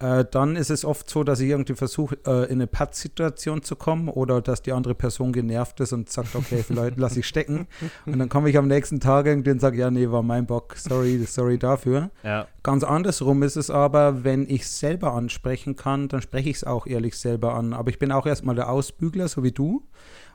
[0.00, 3.74] äh, dann ist es oft so, dass ich irgendwie versuche, äh, in eine Pattsituation zu
[3.74, 7.66] kommen oder dass die andere Person genervt ist und sagt, okay, vielleicht lasse ich stecken.
[8.06, 10.76] Und dann komme ich am nächsten Tag irgendwie und sage, ja, nee, war mein Bock,
[10.76, 12.10] sorry, sorry dafür.
[12.22, 12.46] Ja.
[12.62, 16.64] Ganz andersrum ist es aber, wenn ich es selber ansprechen kann, dann spreche ich es
[16.64, 17.72] auch ehrlich selber an.
[17.72, 19.82] Aber ich bin auch erstmal der Ausbügler, so wie du.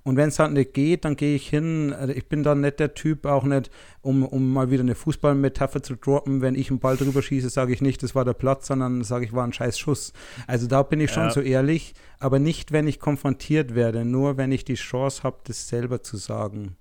[0.04, 1.94] Und wenn es halt nicht geht, dann gehe ich hin.
[1.98, 5.82] Also ich bin dann nicht der Typ, auch nicht, um, um mal wieder eine Fußballmetapher
[5.82, 8.68] zu droppen, wenn ich einen Ball drüber schieße, sage ich nicht, das war der Platz,
[8.68, 10.12] sondern sage ich, war ein scheiß Schuss.
[10.46, 11.30] Also da bin ich schon ja.
[11.30, 15.70] so ehrlich, aber nicht, wenn ich konfrontiert werde, nur wenn ich die Chance habe, das
[15.70, 16.76] selber zu sagen.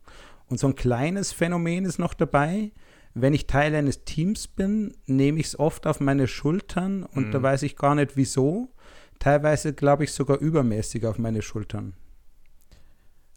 [0.49, 2.73] Und so ein kleines Phänomen ist noch dabei.
[3.15, 7.31] Wenn ich Teil eines Teams bin, nehme ich es oft auf meine Schultern und mhm.
[7.31, 8.73] da weiß ich gar nicht wieso.
[9.19, 11.95] Teilweise glaube ich sogar übermäßig auf meine Schultern.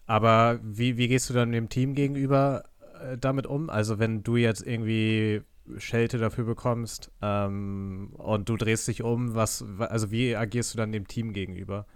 [0.06, 2.64] Aber wie, wie gehst du dann dem Team gegenüber
[3.02, 3.70] äh, damit um?
[3.70, 5.42] Also wenn du jetzt irgendwie
[5.78, 10.92] Schelte dafür bekommst ähm, und du drehst dich um, was, also wie agierst du dann
[10.92, 11.86] dem Team gegenüber?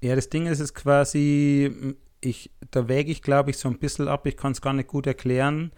[0.00, 4.08] Ja, das Ding ist es quasi, ich, da wäge ich, glaube ich, so ein bisschen
[4.08, 5.72] ab, ich kann es gar nicht gut erklären,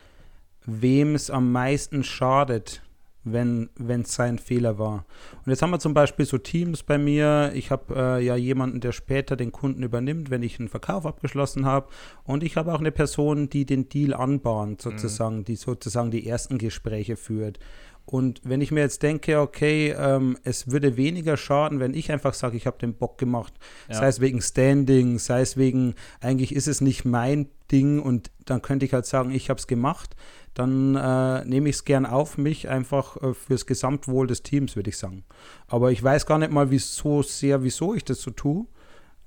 [0.64, 2.82] wem es am meisten schadet,
[3.24, 5.06] wenn es sein Fehler war.
[5.44, 7.52] Und jetzt haben wir zum Beispiel so Teams bei mir.
[7.54, 11.64] Ich habe äh, ja jemanden, der später den Kunden übernimmt, wenn ich einen Verkauf abgeschlossen
[11.64, 11.88] habe.
[12.24, 14.90] Und ich habe auch eine Person, die den Deal anbahnt, mhm.
[14.90, 15.44] sozusagen, mhm.
[15.44, 17.58] die sozusagen die ersten Gespräche führt.
[18.06, 22.34] Und wenn ich mir jetzt denke, okay, ähm, es würde weniger schaden, wenn ich einfach
[22.34, 23.54] sage, ich habe den Bock gemacht,
[23.88, 23.96] ja.
[23.96, 28.60] sei es wegen Standing, sei es wegen, eigentlich ist es nicht mein Ding und dann
[28.60, 30.14] könnte ich halt sagen, ich habe es gemacht,
[30.52, 34.90] dann äh, nehme ich es gern auf mich, einfach äh, fürs Gesamtwohl des Teams, würde
[34.90, 35.24] ich sagen.
[35.66, 38.66] Aber ich weiß gar nicht mal wieso sehr, wieso ich das so tue.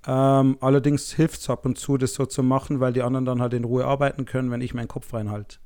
[0.06, 3.42] Ähm, allerdings hilft es ab und zu, das so zu machen, weil die anderen dann
[3.42, 5.58] halt in Ruhe arbeiten können, wenn ich meinen Kopf reinhalte.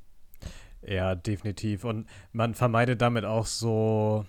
[0.86, 1.84] Ja, definitiv.
[1.84, 4.26] Und man vermeidet damit auch so,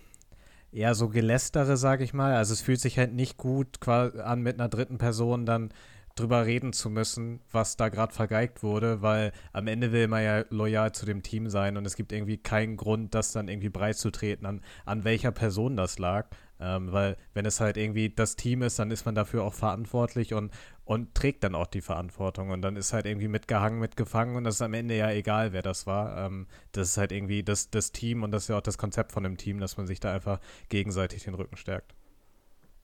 [0.74, 2.36] eher so Gelästere, sage ich mal.
[2.36, 5.70] Also es fühlt sich halt nicht gut an, mit einer dritten Person dann
[6.16, 10.46] drüber reden zu müssen, was da gerade vergeigt wurde, weil am Ende will man ja
[10.50, 14.46] loyal zu dem Team sein und es gibt irgendwie keinen Grund, das dann irgendwie breitzutreten,
[14.46, 16.28] an, an welcher Person das lag.
[16.64, 20.34] Ähm, weil wenn es halt irgendwie das Team ist, dann ist man dafür auch verantwortlich
[20.34, 20.52] und,
[20.86, 22.52] und trägt dann auch die Verantwortung.
[22.52, 25.62] Und dann ist halt irgendwie mitgehangen, mitgefangen und das ist am Ende ja egal, wer
[25.62, 26.26] das war.
[26.26, 29.12] Ähm, das ist halt irgendwie das, das Team und das ist ja auch das Konzept
[29.12, 31.94] von dem Team, dass man sich da einfach gegenseitig den Rücken stärkt.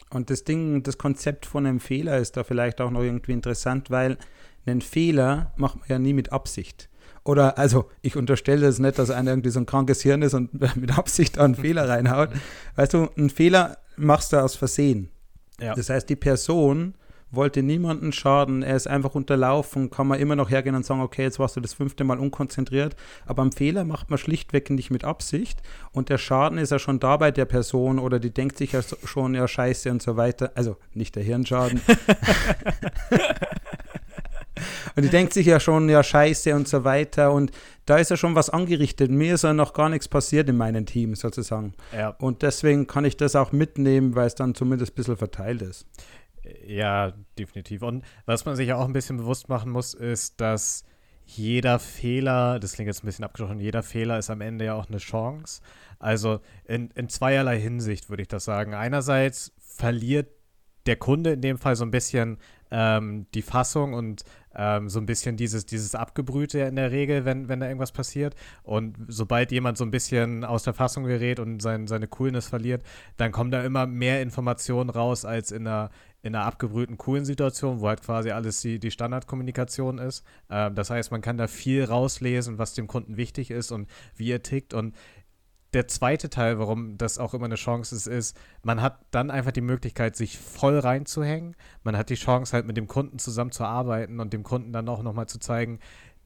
[0.09, 3.91] Und das Ding, das Konzept von einem Fehler ist da vielleicht auch noch irgendwie interessant,
[3.91, 4.17] weil
[4.65, 6.89] einen Fehler macht man ja nie mit Absicht.
[7.23, 10.53] Oder, also, ich unterstelle das nicht, dass einer irgendwie so ein krankes Hirn ist und
[10.75, 12.29] mit Absicht einen Fehler reinhaut.
[12.75, 15.09] Weißt du, einen Fehler machst du aus Versehen.
[15.59, 15.75] Ja.
[15.75, 16.95] Das heißt, die Person
[17.31, 21.23] wollte niemanden schaden, er ist einfach unterlaufen, kann man immer noch hergehen und sagen, okay,
[21.23, 22.95] jetzt warst du das fünfte Mal unkonzentriert,
[23.25, 26.99] aber einen Fehler macht man schlichtweg nicht mit Absicht und der Schaden ist ja schon
[26.99, 30.51] da bei der Person oder die denkt sich ja schon, ja scheiße und so weiter,
[30.55, 31.81] also nicht der Hirnschaden.
[34.95, 37.31] Und die denkt sich ja schon, ja, scheiße und so weiter.
[37.31, 37.51] Und
[37.85, 39.11] da ist ja schon was angerichtet.
[39.11, 41.73] Mir ist ja noch gar nichts passiert in meinem Team sozusagen.
[41.95, 42.09] Ja.
[42.19, 45.85] Und deswegen kann ich das auch mitnehmen, weil es dann zumindest ein bisschen verteilt ist.
[46.65, 47.81] Ja, definitiv.
[47.81, 50.83] Und was man sich ja auch ein bisschen bewusst machen muss, ist, dass
[51.25, 54.89] jeder Fehler, das klingt jetzt ein bisschen abgesprochen, jeder Fehler ist am Ende ja auch
[54.89, 55.61] eine Chance.
[55.99, 58.73] Also in, in zweierlei Hinsicht würde ich das sagen.
[58.73, 60.29] Einerseits verliert
[60.85, 62.37] der Kunde in dem Fall so ein bisschen
[62.71, 64.23] ähm, die Fassung und
[64.55, 68.35] ähm, so ein bisschen dieses, dieses Abgebrühte in der Regel, wenn, wenn da irgendwas passiert.
[68.63, 72.83] Und sobald jemand so ein bisschen aus der Fassung gerät und sein, seine Coolness verliert,
[73.17, 75.89] dann kommen da immer mehr Informationen raus als in einer,
[76.21, 80.25] in einer abgebrühten, coolen Situation, wo halt quasi alles die, die Standardkommunikation ist.
[80.49, 84.31] Ähm, das heißt, man kann da viel rauslesen, was dem Kunden wichtig ist und wie
[84.31, 84.73] er tickt.
[84.73, 84.95] Und
[85.73, 89.51] der zweite Teil, warum das auch immer eine Chance ist, ist, man hat dann einfach
[89.51, 91.55] die Möglichkeit, sich voll reinzuhängen.
[91.83, 95.27] Man hat die Chance, halt mit dem Kunden zusammenzuarbeiten und dem Kunden dann auch nochmal
[95.27, 95.79] zu zeigen,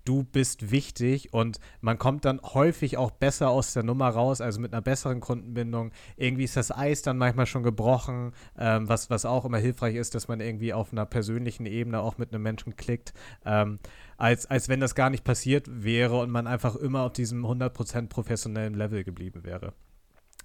[0.06, 4.60] du bist wichtig und man kommt dann häufig auch besser aus der Nummer raus, also
[4.60, 5.92] mit einer besseren Kundenbindung.
[6.18, 10.16] Irgendwie ist das Eis dann manchmal schon gebrochen, ähm, was, was auch immer hilfreich ist,
[10.16, 13.14] dass man irgendwie auf einer persönlichen Ebene auch mit einem Menschen klickt,
[13.46, 13.80] ähm,
[14.24, 18.08] als, als wenn das gar nicht passiert wäre und man einfach immer auf diesem 100%
[18.08, 19.74] professionellen Level geblieben wäre.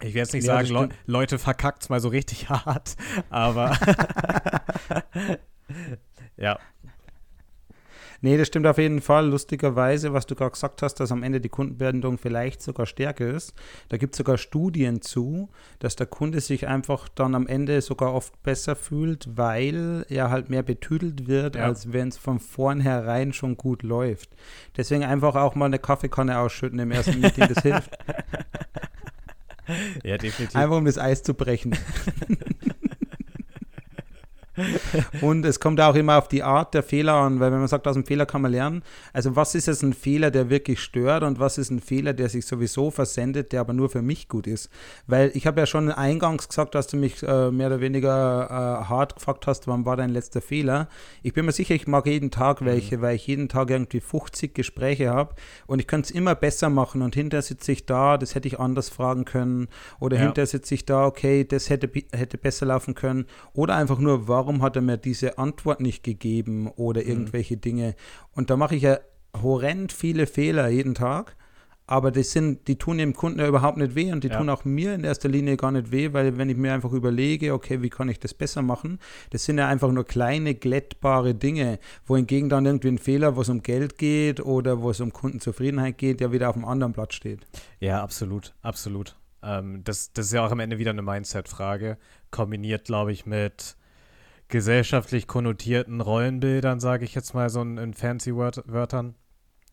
[0.00, 2.96] Ich werde jetzt nicht ja, sagen, Le Leute verkackt's mal so richtig hart,
[3.30, 3.78] aber
[6.36, 6.58] ja.
[8.20, 9.28] Nee, das stimmt auf jeden Fall.
[9.28, 13.54] Lustigerweise, was du gerade gesagt hast, dass am Ende die Kundenbindung vielleicht sogar stärker ist.
[13.88, 18.12] Da gibt es sogar Studien zu, dass der Kunde sich einfach dann am Ende sogar
[18.12, 21.64] oft besser fühlt, weil er halt mehr betüdelt wird, ja.
[21.64, 24.30] als wenn es von vornherein schon gut läuft.
[24.76, 27.96] Deswegen einfach auch mal eine Kaffeekanne ausschütten im ersten Meeting, das hilft.
[30.02, 30.56] Ja, definitiv.
[30.56, 31.76] Einfach um das Eis zu brechen.
[35.20, 37.86] und es kommt auch immer auf die Art der Fehler an, weil wenn man sagt,
[37.86, 41.22] aus dem Fehler kann man lernen, also was ist jetzt ein Fehler, der wirklich stört
[41.22, 44.46] und was ist ein Fehler, der sich sowieso versendet, der aber nur für mich gut
[44.46, 44.70] ist?
[45.06, 48.88] Weil ich habe ja schon eingangs gesagt, dass du mich äh, mehr oder weniger äh,
[48.88, 50.88] hart gefragt hast, wann war dein letzter Fehler.
[51.22, 53.02] Ich bin mir sicher, ich mag jeden Tag welche, mhm.
[53.02, 55.34] weil ich jeden Tag irgendwie 50 Gespräche habe
[55.66, 58.58] und ich könnte es immer besser machen und hinterher sitze ich da, das hätte ich
[58.58, 59.68] anders fragen können
[60.00, 60.24] oder ja.
[60.24, 64.47] hinterher sitze ich da, okay, das hätte, hätte besser laufen können oder einfach nur, warum
[64.48, 67.08] warum hat er mir diese Antwort nicht gegeben oder mhm.
[67.08, 67.60] irgendwelche mhm.
[67.60, 67.94] Dinge.
[68.32, 68.98] Und da mache ich ja
[69.42, 71.36] horrend viele Fehler jeden Tag.
[71.86, 74.36] Aber das sind, die tun dem Kunden ja überhaupt nicht weh und die ja.
[74.36, 77.54] tun auch mir in erster Linie gar nicht weh, weil wenn ich mir einfach überlege,
[77.54, 78.98] okay, wie kann ich das besser machen,
[79.30, 83.48] das sind ja einfach nur kleine, glättbare Dinge, wohingegen dann irgendwie ein Fehler, wo es
[83.48, 87.14] um Geld geht oder wo es um Kundenzufriedenheit geht, ja wieder auf einem anderen Blatt
[87.14, 87.46] steht.
[87.80, 89.16] Ja, absolut, absolut.
[89.42, 91.96] Ähm, das, das ist ja auch am Ende wieder eine Mindset-Frage,
[92.30, 93.77] kombiniert, glaube ich, mit
[94.48, 99.14] gesellschaftlich konnotierten Rollenbildern, sage ich jetzt mal so in, in fancy Word Wörtern,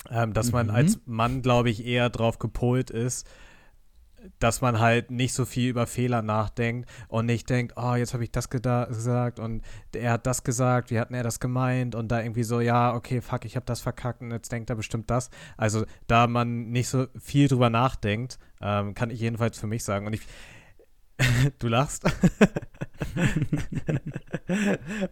[0.09, 0.75] ähm, dass man mhm.
[0.75, 3.27] als Mann, glaube ich, eher drauf gepolt ist,
[4.39, 8.23] dass man halt nicht so viel über Fehler nachdenkt und nicht denkt, oh, jetzt habe
[8.23, 9.61] ich das gesagt und
[9.93, 13.21] er hat das gesagt, wie hat er das gemeint und da irgendwie so, ja, okay,
[13.21, 15.29] fuck, ich habe das verkackt und jetzt denkt er bestimmt das.
[15.57, 20.07] Also da man nicht so viel drüber nachdenkt, ähm, kann ich jedenfalls für mich sagen.
[20.07, 20.21] Und ich,
[21.60, 22.04] du lachst.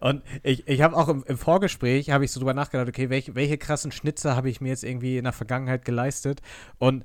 [0.00, 3.34] und ich, ich habe auch im, im Vorgespräch, habe ich so drüber nachgedacht, okay, welche,
[3.34, 6.42] welche krassen Schnitzer habe ich mir jetzt irgendwie in der Vergangenheit geleistet
[6.78, 7.04] und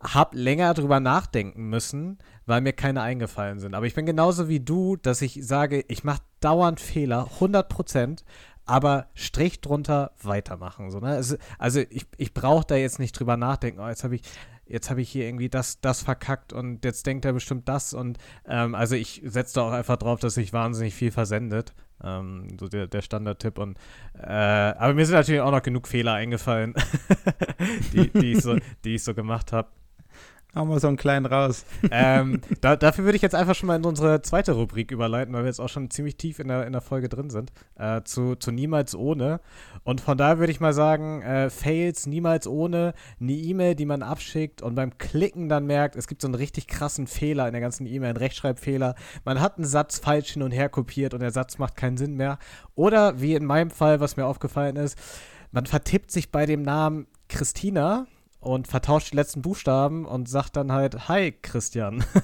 [0.00, 3.74] habe länger drüber nachdenken müssen, weil mir keine eingefallen sind.
[3.74, 8.24] Aber ich bin genauso wie du, dass ich sage, ich mache dauernd Fehler, 100 Prozent,
[8.66, 10.90] aber Strich drunter weitermachen.
[10.90, 11.08] So, ne?
[11.08, 14.22] also, also ich, ich brauche da jetzt nicht drüber nachdenken, oh, jetzt habe ich
[14.66, 18.18] jetzt habe ich hier irgendwie das, das verkackt und jetzt denkt er bestimmt das und
[18.46, 21.74] ähm, also ich setze da auch einfach drauf, dass sich wahnsinnig viel versendet.
[22.04, 23.78] Ähm, so der, der Standardtipp und
[24.20, 26.74] äh, aber mir sind natürlich auch noch genug Fehler eingefallen,
[27.94, 29.68] die, die, ich so, die ich so gemacht habe.
[30.56, 31.66] Haben wir so einen kleinen raus.
[31.90, 35.42] ähm, da, dafür würde ich jetzt einfach schon mal in unsere zweite Rubrik überleiten, weil
[35.42, 37.52] wir jetzt auch schon ziemlich tief in der, in der Folge drin sind.
[37.78, 39.40] Äh, zu, zu Niemals ohne.
[39.84, 44.02] Und von daher würde ich mal sagen, äh, Fails niemals ohne eine E-Mail, die man
[44.02, 47.60] abschickt und beim Klicken dann merkt, es gibt so einen richtig krassen Fehler in der
[47.60, 48.94] ganzen E-Mail, einen Rechtschreibfehler.
[49.26, 52.14] Man hat einen Satz falsch hin und her kopiert und der Satz macht keinen Sinn
[52.14, 52.38] mehr.
[52.74, 54.96] Oder wie in meinem Fall, was mir aufgefallen ist,
[55.52, 58.06] man vertippt sich bei dem Namen Christina
[58.46, 62.04] und vertauscht die letzten Buchstaben und sagt dann halt, hi Christian.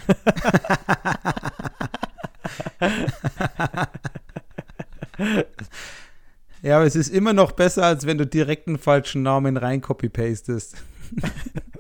[6.63, 9.81] Ja, aber es ist immer noch besser, als wenn du direkt einen falschen Namen rein
[9.81, 10.77] copy-pastest.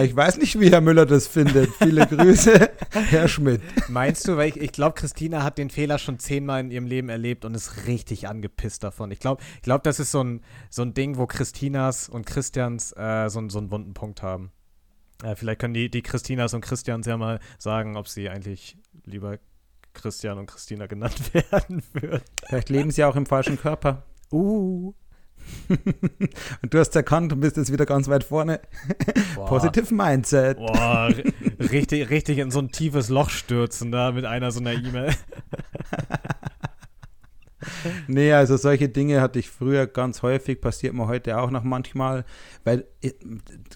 [0.00, 1.70] ich weiß nicht, wie Herr Müller das findet.
[1.76, 3.60] Viele Grüße, Herr Schmidt.
[3.88, 7.08] Meinst du, weil ich, ich glaube, Christina hat den Fehler schon zehnmal in ihrem Leben
[7.08, 9.10] erlebt und ist richtig angepisst davon.
[9.10, 12.92] Ich glaube, ich glaub, das ist so ein, so ein Ding, wo Christinas und Christians
[12.96, 14.52] äh, so, so einen wunden Punkt haben.
[15.22, 19.38] Äh, vielleicht können die, die Christinas und Christians ja mal sagen, ob sie eigentlich lieber
[19.94, 22.22] Christian und Christina genannt werden würden.
[22.46, 24.04] Vielleicht leben sie auch im falschen Körper.
[24.30, 24.94] Uh.
[26.62, 28.60] und du hast erkannt und bist jetzt wieder ganz weit vorne.
[29.34, 29.46] Boah.
[29.46, 30.58] Positive Mindset.
[30.58, 31.10] Boah,
[31.58, 35.14] richtig, richtig in so ein tiefes Loch stürzen da mit einer so einer E-Mail.
[38.08, 42.24] nee, also solche Dinge hatte ich früher ganz häufig, passiert mir heute auch noch manchmal,
[42.64, 42.86] weil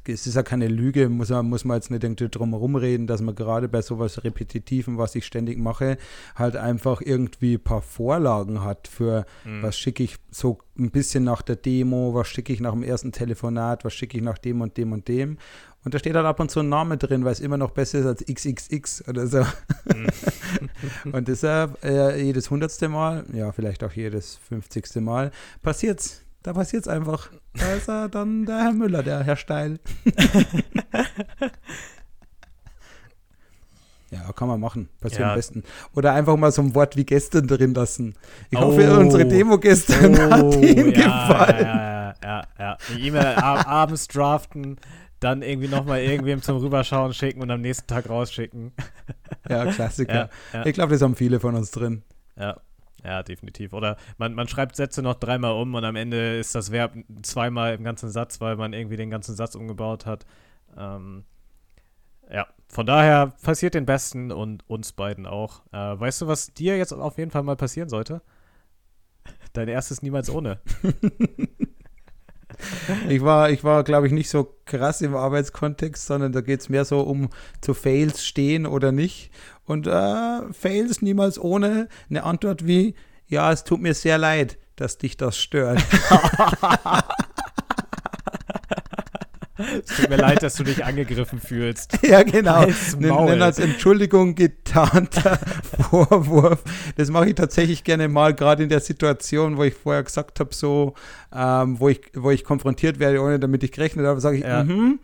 [0.06, 3.20] es ist ja keine Lüge, muss man, muss man jetzt nicht irgendwie drum rumreden, dass
[3.20, 5.98] man gerade bei sowas Repetitiven, was ich ständig mache,
[6.34, 9.62] halt einfach irgendwie ein paar Vorlagen hat für, mhm.
[9.62, 13.12] was schicke ich so ein bisschen nach der Demo, was schicke ich nach dem ersten
[13.12, 15.38] Telefonat, was schicke ich nach dem und dem und dem.
[15.86, 18.00] Und da steht halt ab und zu ein Name drin, weil es immer noch besser
[18.00, 19.38] ist als XXX oder so.
[19.94, 20.08] Mhm.
[21.12, 25.30] und deshalb äh, jedes hundertste Mal, ja, vielleicht auch jedes fünfzigste Mal,
[25.62, 26.22] passiert's.
[26.42, 27.30] Da passiert's einfach.
[27.54, 29.78] Da ist er dann der Herr Müller, der Herr Steil.
[34.10, 34.88] Ja, kann man machen.
[35.00, 35.30] Passiert ja.
[35.30, 35.64] am besten.
[35.92, 38.14] Oder einfach mal so ein Wort wie gestern drin lassen.
[38.50, 38.62] Ich oh.
[38.62, 41.66] hoffe, unsere Demo gestern oh, hat Ihnen ja, gefallen.
[41.66, 42.76] Ja, ja, ja.
[42.88, 42.96] ja.
[42.96, 44.78] E-Mail abends draften,
[45.20, 48.72] dann irgendwie nochmal irgendwem zum Rüberschauen schicken und am nächsten Tag rausschicken.
[49.48, 50.28] Ja, Klassiker.
[50.52, 50.66] Ja, ja.
[50.66, 52.02] Ich glaube, das haben viele von uns drin.
[52.36, 52.56] Ja.
[53.04, 53.72] Ja, definitiv.
[53.72, 57.74] Oder man, man schreibt Sätze noch dreimal um und am Ende ist das Verb zweimal
[57.74, 60.26] im ganzen Satz, weil man irgendwie den ganzen Satz umgebaut hat.
[60.76, 61.22] Ähm,
[62.28, 65.62] ja, von daher passiert den Besten und uns beiden auch.
[65.72, 68.22] Äh, weißt du, was dir jetzt auf jeden Fall mal passieren sollte?
[69.52, 70.60] Dein erstes niemals ohne.
[73.08, 76.68] ich war, ich war glaube ich, nicht so krass im Arbeitskontext, sondern da geht es
[76.68, 77.28] mehr so um
[77.60, 79.30] zu Fails stehen oder nicht.
[79.64, 82.94] Und äh, Fails niemals ohne eine Antwort wie,
[83.26, 85.82] ja, es tut mir sehr leid, dass dich das stört.
[89.58, 91.98] Es tut mir leid, dass du dich angegriffen fühlst.
[92.06, 92.66] Ja, genau.
[92.98, 95.38] Nenn als Entschuldigung getarnter
[95.90, 96.62] Vorwurf.
[96.96, 100.54] Das mache ich tatsächlich gerne mal, gerade in der Situation, wo ich vorher gesagt habe,
[100.54, 100.94] so,
[101.34, 104.62] ähm, wo, ich, wo ich konfrontiert werde, ohne damit ich gerechnet habe, sage ich, ja,
[104.62, 105.00] mm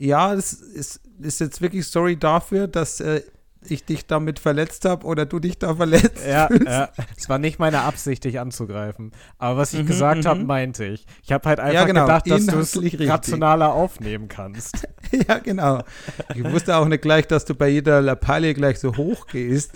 [0.00, 3.22] ja das ist, ist jetzt wirklich sorry dafür, dass äh,
[3.68, 6.88] ich dich damit verletzt habe oder du dich da verletzt Ja, ja.
[7.16, 9.12] Es war nicht meine Absicht, dich anzugreifen.
[9.38, 10.46] Aber was ich mhm, gesagt habe, mhm.
[10.46, 11.06] meinte ich.
[11.22, 12.02] Ich habe halt einfach ja, genau.
[12.02, 14.88] gedacht, dass du es rationaler aufnehmen kannst.
[15.28, 15.82] ja, genau.
[16.34, 19.72] Ich wusste auch nicht gleich, dass du bei jeder Lappalie gleich so hoch gehst.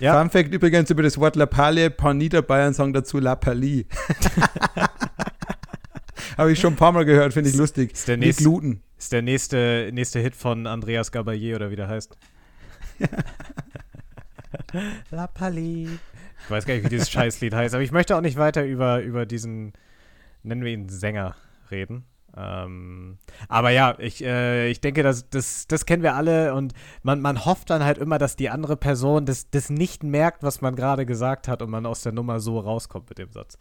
[0.00, 0.18] ja.
[0.18, 3.86] Fun Fact übrigens über das Wort Lappalie, paar Niederbayern sagen dazu Lappalie.
[6.36, 7.92] Habe ich schon ein paar Mal gehört, finde ich lustig.
[7.92, 8.82] Ist der, nächste, Gluten.
[8.98, 12.16] ist der nächste, nächste Hit von Andreas Gabalier oder wie der heißt.
[15.10, 15.88] La Pali.
[16.44, 19.00] Ich weiß gar nicht, wie dieses Scheißlied heißt, aber ich möchte auch nicht weiter über,
[19.00, 19.72] über diesen,
[20.42, 21.36] nennen wir ihn Sänger,
[21.70, 22.04] reden.
[22.34, 23.18] Ähm,
[23.48, 26.72] aber ja, ich, äh, ich denke, das, das, das kennen wir alle und
[27.02, 30.62] man, man hofft dann halt immer, dass die andere Person das, das nicht merkt, was
[30.62, 33.58] man gerade gesagt hat und man aus der Nummer so rauskommt mit dem Satz.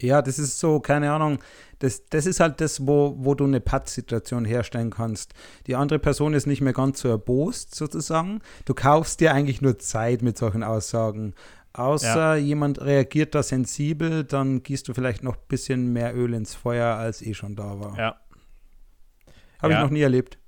[0.00, 1.38] Ja, das ist so, keine Ahnung,
[1.80, 5.34] das, das ist halt das, wo, wo du eine Pattsituation herstellen kannst.
[5.66, 8.40] Die andere Person ist nicht mehr ganz so erbost, sozusagen.
[8.64, 11.34] Du kaufst dir eigentlich nur Zeit mit solchen Aussagen.
[11.72, 12.36] Außer ja.
[12.36, 16.96] jemand reagiert da sensibel, dann gießt du vielleicht noch ein bisschen mehr Öl ins Feuer,
[16.96, 17.96] als eh schon da war.
[17.96, 18.16] Ja,
[19.60, 19.78] habe ja.
[19.78, 20.38] ich noch nie erlebt.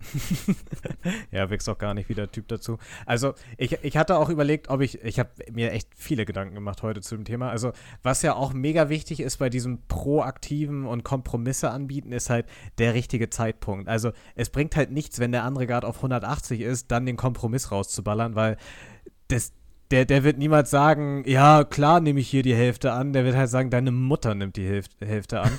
[1.30, 2.78] ja, wächst auch gar nicht wie der Typ dazu.
[3.06, 6.82] Also, ich, ich hatte auch überlegt, ob ich, ich habe mir echt viele Gedanken gemacht
[6.82, 7.50] heute zu dem Thema.
[7.50, 12.46] Also, was ja auch mega wichtig ist bei diesem proaktiven und Kompromisse anbieten, ist halt
[12.78, 13.88] der richtige Zeitpunkt.
[13.88, 17.72] Also, es bringt halt nichts, wenn der andere gerade auf 180 ist, dann den Kompromiss
[17.72, 18.56] rauszuballern, weil
[19.28, 19.52] das,
[19.91, 23.12] der, der wird niemals sagen, ja, klar nehme ich hier die Hälfte an.
[23.12, 25.59] Der wird halt sagen, deine Mutter nimmt die Hälfte, Hälfte an.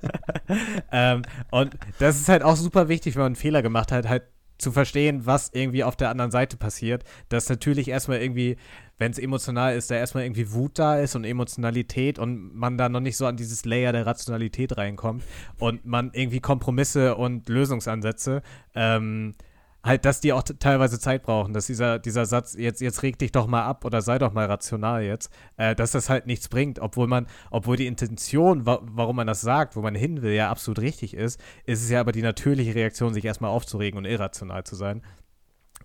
[0.92, 4.24] ähm, und das ist halt auch super wichtig, wenn man einen Fehler gemacht hat, halt
[4.58, 7.04] zu verstehen, was irgendwie auf der anderen Seite passiert.
[7.28, 8.56] Dass natürlich erstmal irgendwie,
[8.98, 12.88] wenn es emotional ist, da erstmal irgendwie Wut da ist und Emotionalität und man da
[12.88, 15.22] noch nicht so an dieses Layer der Rationalität reinkommt
[15.60, 18.42] und man irgendwie Kompromisse und Lösungsansätze
[18.74, 19.34] ähm,
[19.88, 23.32] halt, dass die auch teilweise Zeit brauchen, dass dieser, dieser Satz, jetzt, jetzt reg dich
[23.32, 26.78] doch mal ab oder sei doch mal rational jetzt, äh, dass das halt nichts bringt,
[26.78, 30.50] obwohl man, obwohl die Intention, wa warum man das sagt, wo man hin will, ja
[30.50, 34.64] absolut richtig ist, ist es ja aber die natürliche Reaktion, sich erstmal aufzuregen und irrational
[34.64, 35.02] zu sein.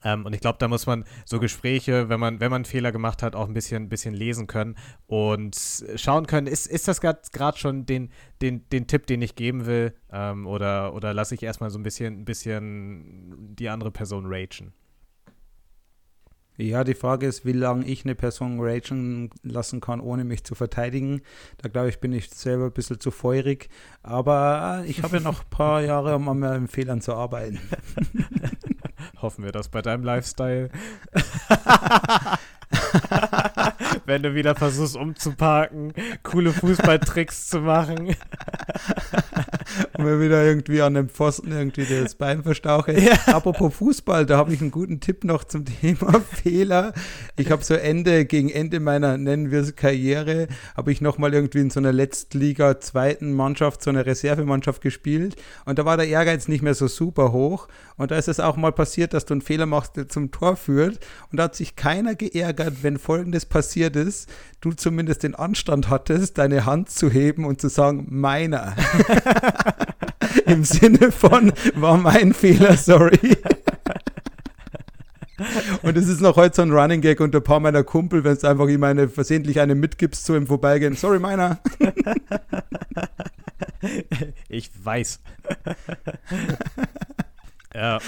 [0.04, 3.24] Ähm, und ich glaube, da muss man so Gespräche, wenn man, wenn man Fehler gemacht
[3.24, 4.76] hat, auch ein bisschen, bisschen lesen können
[5.08, 5.56] und
[5.96, 8.10] schauen können, ist, ist das gerade schon den,
[8.42, 9.94] den, den Tipp, den ich geben will?
[10.12, 14.74] Ähm, oder, oder lasse ich erstmal so ein bisschen, bisschen die andere Person ragen?
[16.56, 20.54] Ja, die Frage ist, wie lange ich eine Person ragen lassen kann, ohne mich zu
[20.54, 21.22] verteidigen.
[21.58, 23.70] Da glaube ich, bin ich selber ein bisschen zu feurig.
[24.04, 27.60] Aber ich habe ja noch ein paar Jahre, um an meinen Fehlern zu arbeiten.
[29.24, 30.70] Hoffen wir das bei deinem Lifestyle.
[34.06, 35.94] Wenn du wieder versuchst umzuparken,
[36.24, 38.18] coole Fußballtricks zu machen.
[40.04, 42.94] Mir wieder irgendwie an dem Pfosten irgendwie das Bein verstauche.
[43.04, 43.14] Ja.
[43.34, 46.94] Apropos Fußball, da habe ich einen guten Tipp noch zum Thema Fehler.
[47.36, 50.48] Ich habe so Ende, gegen Ende meiner, nennen wir es Karriere,
[50.78, 55.36] habe ich nochmal irgendwie in so einer Letztliga zweiten Mannschaft, so einer Reservemannschaft gespielt.
[55.66, 57.68] Und da war der Ehrgeiz nicht mehr so super hoch.
[57.98, 60.56] Und da ist es auch mal passiert, dass du einen Fehler machst, der zum Tor
[60.56, 61.00] führt.
[61.32, 64.30] Und da hat sich keiner geärgert, wenn folgendes passiert ist.
[64.62, 68.76] Du zumindest den Anstand hattest, deine Hand zu heben und zu sagen, meiner.
[70.46, 73.38] Im Sinne von, war mein Fehler, sorry.
[75.82, 78.34] Und es ist noch heute so ein Running Gag unter ein paar meiner Kumpel, wenn
[78.34, 80.96] es einfach ihm eine versehentlich eine mitgibst zu ihm vorbeigehen.
[80.96, 81.60] Sorry, meiner.
[84.48, 85.20] Ich weiß.
[87.74, 88.00] ja.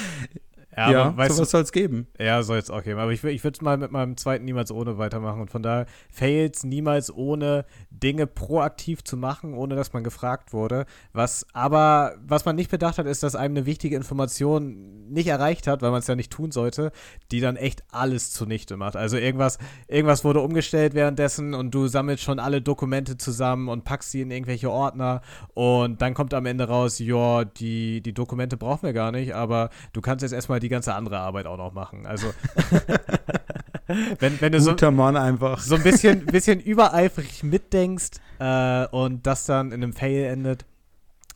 [0.75, 2.07] Ja, ja aber, sowas soll es geben.
[2.19, 2.99] Ja, soll es auch geben.
[2.99, 5.41] Aber ich, ich würde mal mit meinem zweiten niemals ohne weitermachen.
[5.41, 10.85] Und von daher Fails niemals ohne Dinge proaktiv zu machen, ohne dass man gefragt wurde.
[11.13, 15.67] Was aber, was man nicht bedacht hat, ist, dass einem eine wichtige Information nicht erreicht
[15.67, 16.91] hat, weil man es ja nicht tun sollte,
[17.31, 18.95] die dann echt alles zunichte macht.
[18.95, 19.57] Also irgendwas,
[19.87, 24.31] irgendwas wurde umgestellt währenddessen und du sammelst schon alle Dokumente zusammen und packst sie in
[24.31, 25.21] irgendwelche Ordner
[25.53, 29.69] und dann kommt am Ende raus, ja, die, die Dokumente brauchen wir gar nicht, aber
[29.93, 32.05] du kannst jetzt erstmal die ganze andere Arbeit auch noch machen.
[32.05, 32.33] Also
[34.19, 39.83] wenn, wenn du so, so ein bisschen, bisschen übereifrig mitdenkst äh, und das dann in
[39.83, 40.65] einem Fail endet.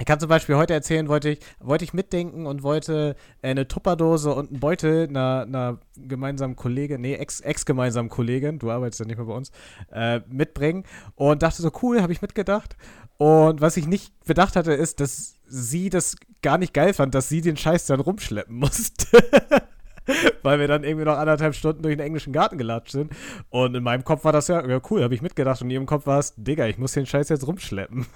[0.01, 4.33] Ich kann zum Beispiel heute erzählen, wollte ich, wollte ich mitdenken und wollte eine Tupperdose
[4.33, 9.17] und einen Beutel einer, einer gemeinsamen Kollegin, nee, ex, ex-gemeinsamen Kollegin, du arbeitest ja nicht
[9.17, 9.51] mehr bei uns,
[9.91, 12.77] äh, mitbringen und dachte so, cool, habe ich mitgedacht.
[13.17, 17.29] Und was ich nicht bedacht hatte, ist, dass sie das gar nicht geil fand, dass
[17.29, 19.05] sie den Scheiß dann rumschleppen musste.
[20.41, 23.11] Weil wir dann irgendwie noch anderthalb Stunden durch den englischen Garten gelatscht sind.
[23.49, 25.61] Und in meinem Kopf war das ja, ja cool, habe ich mitgedacht.
[25.61, 28.07] Und in ihrem Kopf war es, Digga, ich muss den Scheiß jetzt rumschleppen.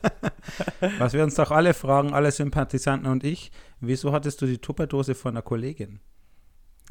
[0.98, 5.14] Was wir uns doch alle fragen, alle Sympathisanten und ich, wieso hattest du die Tupperdose
[5.14, 6.00] von einer Kollegin?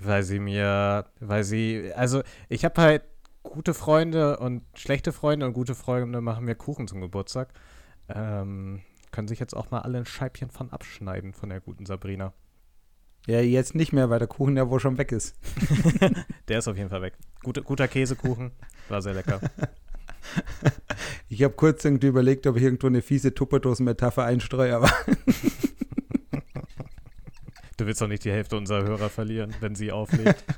[0.01, 3.03] Weil sie mir, weil sie, also ich habe halt
[3.43, 7.49] gute Freunde und schlechte Freunde und gute Freunde machen mir Kuchen zum Geburtstag.
[8.09, 8.81] Ähm,
[9.11, 12.33] können sich jetzt auch mal alle ein Scheibchen von abschneiden von der guten Sabrina.
[13.25, 15.35] Ja, jetzt nicht mehr, weil der Kuchen ja wohl schon weg ist.
[16.47, 17.13] der ist auf jeden Fall weg.
[17.43, 18.51] Gute, guter Käsekuchen,
[18.89, 19.41] war sehr lecker.
[21.29, 24.91] Ich habe kurz irgendwie überlegt, ob ich irgendwo eine fiese Tupperdosen-Metapher einstreue, aber.
[27.77, 30.43] Du willst doch nicht die Hälfte unserer Hörer verlieren, wenn sie auflegt.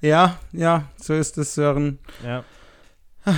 [0.00, 1.98] Ja, ja, so ist es, Sören.
[2.22, 2.44] Ja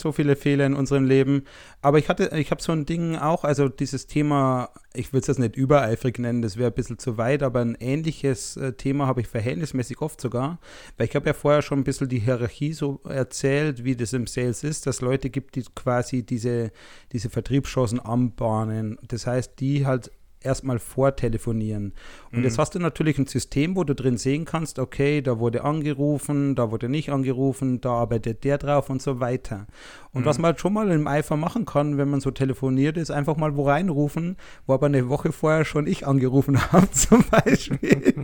[0.00, 1.44] so viele Fehler in unserem Leben.
[1.82, 5.26] Aber ich hatte, ich habe so ein Ding auch, also dieses Thema, ich würde es
[5.28, 9.06] jetzt nicht übereifrig nennen, das wäre ein bisschen zu weit, aber ein ähnliches äh, Thema
[9.06, 10.58] habe ich verhältnismäßig oft sogar.
[10.96, 14.26] Weil ich habe ja vorher schon ein bisschen die Hierarchie so erzählt, wie das im
[14.26, 16.72] Sales ist, dass Leute gibt, die quasi diese,
[17.12, 18.98] diese Vertriebschancen anbahnen.
[19.06, 20.10] Das heißt, die halt
[20.46, 21.92] erstmal vortelefonieren.
[22.32, 22.44] Und mhm.
[22.44, 26.54] jetzt hast du natürlich ein System, wo du drin sehen kannst, okay, da wurde angerufen,
[26.54, 29.66] da wurde nicht angerufen, da arbeitet der drauf und so weiter.
[30.12, 30.26] Und mhm.
[30.26, 33.36] was man halt schon mal im Eifer machen kann, wenn man so telefoniert, ist einfach
[33.36, 34.36] mal wo reinrufen,
[34.66, 38.14] wo aber eine Woche vorher schon ich angerufen habe, zum Beispiel.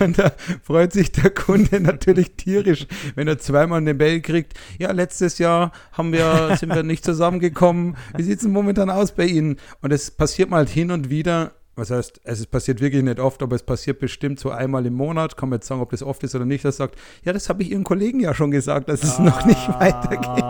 [0.00, 0.32] Und da
[0.62, 4.54] freut sich der Kunde natürlich tierisch, wenn er zweimal eine Mail kriegt.
[4.78, 7.96] Ja, letztes Jahr haben wir, sind wir nicht zusammengekommen.
[8.16, 9.56] Wie sieht es denn momentan aus bei Ihnen?
[9.80, 13.42] Und es passiert mal halt hin und wieder, was heißt, es passiert wirklich nicht oft,
[13.42, 15.36] aber es passiert bestimmt so einmal im Monat.
[15.36, 16.64] Kann man jetzt sagen, ob das oft ist oder nicht.
[16.64, 19.22] Das sagt, ja, das habe ich Ihren Kollegen ja schon gesagt, dass es ah.
[19.22, 20.44] noch nicht weitergeht.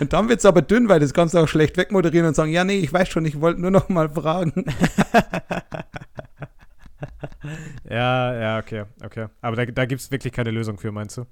[0.00, 2.52] und dann wird es aber dünn, weil das kannst du auch schlecht wegmoderieren und sagen,
[2.52, 4.66] ja, nee, ich weiß schon, ich wollte nur noch mal fragen.
[7.88, 9.26] ja, ja, okay, okay.
[9.40, 11.26] Aber da, da gibt es wirklich keine Lösung für, meinst du?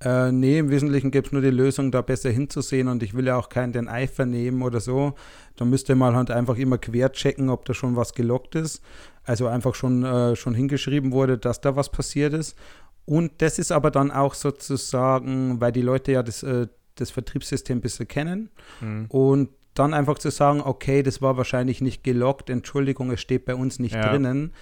[0.00, 3.26] Äh, nee, im Wesentlichen gibt es nur die Lösung, da besser hinzusehen und ich will
[3.26, 5.14] ja auch keinen den Eifer nehmen oder so.
[5.56, 8.82] Da müsste man halt einfach immer quer checken, ob da schon was gelockt ist.
[9.24, 12.58] Also einfach schon, äh, schon hingeschrieben wurde, dass da was passiert ist.
[13.06, 16.66] Und das ist aber dann auch sozusagen, weil die Leute ja das, äh,
[16.96, 19.06] das Vertriebssystem ein bisschen kennen mhm.
[19.08, 23.54] und dann einfach zu sagen, okay, das war wahrscheinlich nicht gelockt, Entschuldigung, es steht bei
[23.54, 24.08] uns nicht Ja.
[24.08, 24.52] drinnen.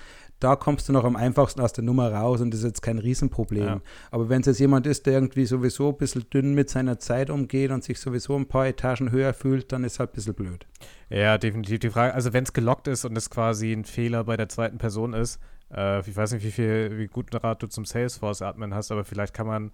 [0.40, 2.98] Da kommst du noch am einfachsten aus der Nummer raus und das ist jetzt kein
[2.98, 3.64] Riesenproblem.
[3.64, 3.80] Ja.
[4.10, 7.30] Aber wenn es jetzt jemand ist, der irgendwie sowieso ein bisschen dünn mit seiner Zeit
[7.30, 10.66] umgeht und sich sowieso ein paar Etagen höher fühlt, dann ist halt ein bisschen blöd.
[11.10, 11.78] Ja, definitiv.
[11.78, 14.78] Die Frage, also wenn es gelockt ist und es quasi ein Fehler bei der zweiten
[14.78, 15.38] Person ist,
[15.72, 19.34] äh, ich weiß nicht, wie viel, wie guten Rat du zum Salesforce-Admin hast, aber vielleicht
[19.34, 19.70] kann man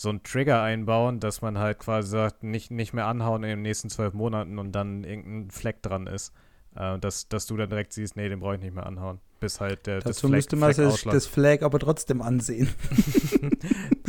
[0.00, 3.62] so einen Trigger einbauen, dass man halt quasi sagt, nicht, nicht mehr anhauen in den
[3.62, 6.32] nächsten zwölf Monaten und dann irgendein Fleck dran ist.
[6.76, 9.18] Äh, dass, dass du dann direkt siehst, nee, den brauche ich nicht mehr anhauen.
[9.40, 11.16] Bis halt der das Dazu Fleck, müsste man das, ausläuft.
[11.16, 12.68] das Flag aber trotzdem ansehen.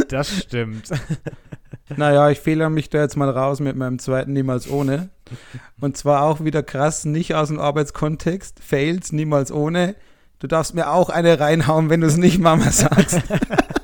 [0.08, 0.90] Das stimmt.
[1.98, 5.10] Naja, ich fehle mich da jetzt mal raus mit meinem zweiten Niemals ohne.
[5.82, 8.60] Und zwar auch wieder krass, nicht aus dem Arbeitskontext.
[8.60, 9.96] Fails niemals ohne.
[10.38, 13.22] Du darfst mir auch eine reinhauen, wenn du es nicht Mama sagst.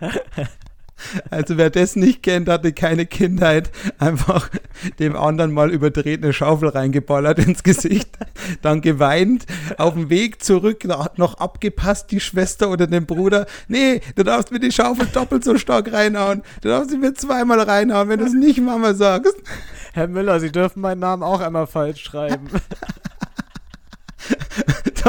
[1.30, 3.70] Also wer das nicht kennt, hatte keine Kindheit.
[3.98, 4.50] Einfach
[4.98, 8.10] dem anderen mal überdreht eine Schaufel reingeballert ins Gesicht,
[8.62, 9.46] dann geweint,
[9.76, 13.46] auf dem Weg zurück noch abgepasst, die Schwester oder den Bruder.
[13.68, 16.42] Nee, du darfst mir die Schaufel doppelt so stark reinhauen.
[16.62, 19.36] Du darfst sie mir zweimal reinhauen, wenn du es nicht Mama sagst.
[19.92, 22.48] Herr Müller, Sie dürfen meinen Namen auch einmal falsch schreiben.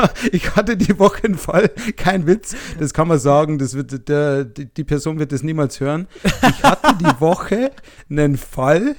[0.31, 4.45] Ich hatte die Woche einen Fall, kein Witz, das kann man sagen, das wird, der,
[4.45, 6.07] die Person wird das niemals hören.
[6.23, 7.71] Ich hatte die Woche
[8.09, 8.95] einen Fall,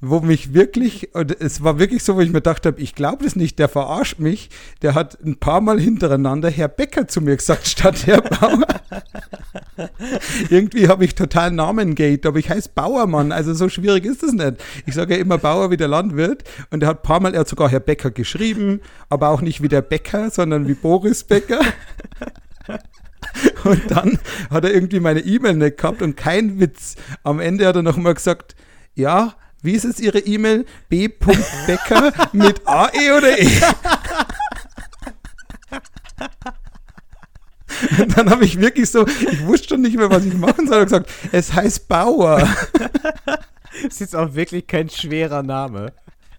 [0.00, 3.24] wo mich wirklich, und es war wirklich so, wo ich mir gedacht habe, ich glaube
[3.24, 4.48] das nicht, der verarscht mich.
[4.80, 8.66] Der hat ein paar Mal hintereinander Herr Becker zu mir gesagt, statt Herr Bauer.
[10.48, 14.56] Irgendwie habe ich total Namengate, aber ich heiße Bauermann, also so schwierig ist es nicht.
[14.86, 17.40] Ich sage ja immer Bauer wie der Landwirt und er hat ein paar Mal, er
[17.40, 18.80] hat sogar Herr Becker geschrieben,
[19.10, 21.60] aber auch nicht wie der Bäcker, sondern wie Boris Becker.
[23.64, 24.18] Und dann
[24.50, 26.96] hat er irgendwie meine E-Mail nicht gehabt und kein Witz.
[27.22, 28.56] Am Ende hat er noch mal gesagt,
[28.94, 30.64] ja, wie ist es Ihre E-Mail?
[30.88, 33.48] B.Becker mit AE oder E?
[37.98, 40.78] Und dann habe ich wirklich so, ich wusste schon nicht mehr, was ich machen soll.
[40.78, 42.46] Ich gesagt, es heißt Bauer.
[43.86, 45.92] ist jetzt auch wirklich kein schwerer Name.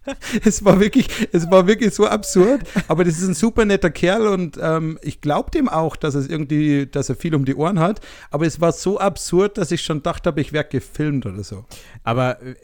[0.44, 2.62] Es war wirklich, es war wirklich so absurd.
[2.88, 6.28] Aber das ist ein super netter Kerl und ähm, ich glaube dem auch, dass es
[6.28, 8.00] irgendwie, dass er viel um die Ohren hat.
[8.32, 11.64] Aber es war so absurd, dass ich schon gedacht habe, ich werde gefilmt oder so.
[12.02, 12.56] Aber äh,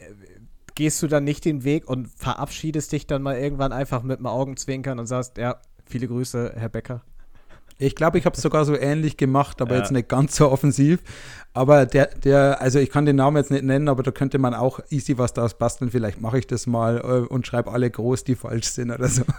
[0.75, 4.27] gehst du dann nicht den Weg und verabschiedest dich dann mal irgendwann einfach mit einem
[4.27, 7.01] Augenzwinkern und sagst, ja, viele Grüße, Herr Becker?
[7.81, 9.79] Ich glaube, ich habe es sogar so ähnlich gemacht, aber Ja.
[9.79, 10.99] jetzt nicht ganz so offensiv.
[11.53, 14.53] Aber der, der, also ich kann den Namen jetzt nicht nennen, aber da könnte man
[14.53, 15.89] auch easy was daraus basteln.
[15.89, 19.23] Vielleicht mache ich das mal äh, und schreibe alle groß, die falsch sind oder so.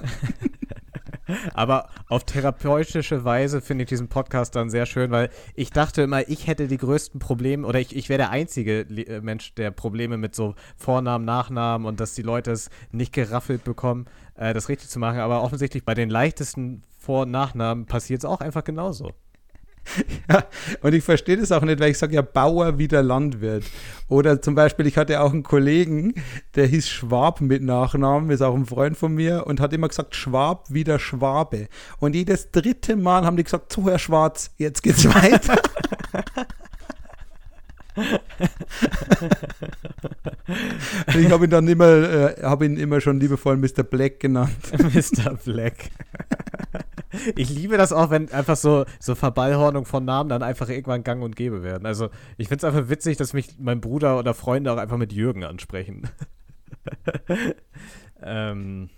[1.55, 6.29] Aber auf therapeutische Weise finde ich diesen Podcast dann sehr schön, weil ich dachte immer,
[6.29, 10.17] ich hätte die größten Probleme oder ich, ich wäre der einzige äh, Mensch, der Probleme
[10.17, 14.89] mit so Vornamen, Nachnamen und dass die Leute es nicht geraffelt bekommen, äh, das richtig
[14.89, 15.21] zu machen.
[15.21, 19.11] Aber offensichtlich bei den leichtesten Vor- und Nachnamen passiert es auch einfach genauso.
[20.31, 20.45] Ja,
[20.83, 23.65] und ich verstehe das auch nicht, weil ich sage ja Bauer wie der Landwirt.
[24.09, 26.15] Oder zum Beispiel, ich hatte auch einen Kollegen,
[26.55, 30.15] der hieß Schwab mit Nachnamen, ist auch ein Freund von mir und hat immer gesagt
[30.15, 31.69] Schwab wie der Schwabe.
[31.99, 35.61] Und jedes dritte Mal haben die gesagt, so Herr Schwarz, jetzt geht's weiter.
[41.17, 43.83] Ich habe ihn dann immer, äh, habe ihn immer schon liebevoll Mr.
[43.83, 44.57] Black genannt.
[44.73, 45.35] Mr.
[45.45, 45.91] Black.
[47.37, 51.23] Ich liebe das auch, wenn einfach so, so Verballhornung von Namen dann einfach irgendwann gang
[51.23, 51.87] und gäbe werden.
[51.87, 55.13] Also ich finde es einfach witzig, dass mich mein Bruder oder Freunde auch einfach mit
[55.13, 56.09] Jürgen ansprechen.
[58.23, 58.91] ähm,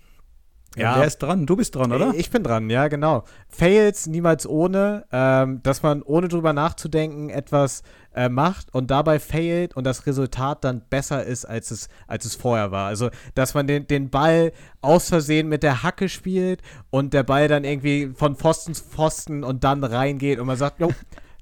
[0.75, 1.45] Ja, wer ist dran?
[1.45, 2.13] Du bist dran, oder?
[2.15, 3.23] Ich bin dran, ja, genau.
[3.47, 7.83] Fails niemals ohne, ähm, dass man ohne drüber nachzudenken etwas
[8.15, 12.35] äh, macht und dabei failt und das Resultat dann besser ist, als es, als es
[12.35, 12.87] vorher war.
[12.87, 14.51] Also, dass man den, den Ball
[14.81, 19.43] aus Versehen mit der Hacke spielt und der Ball dann irgendwie von Pfosten zu Pfosten
[19.43, 20.89] und dann reingeht und man sagt, jo,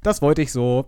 [0.03, 0.85] das wollte ich so.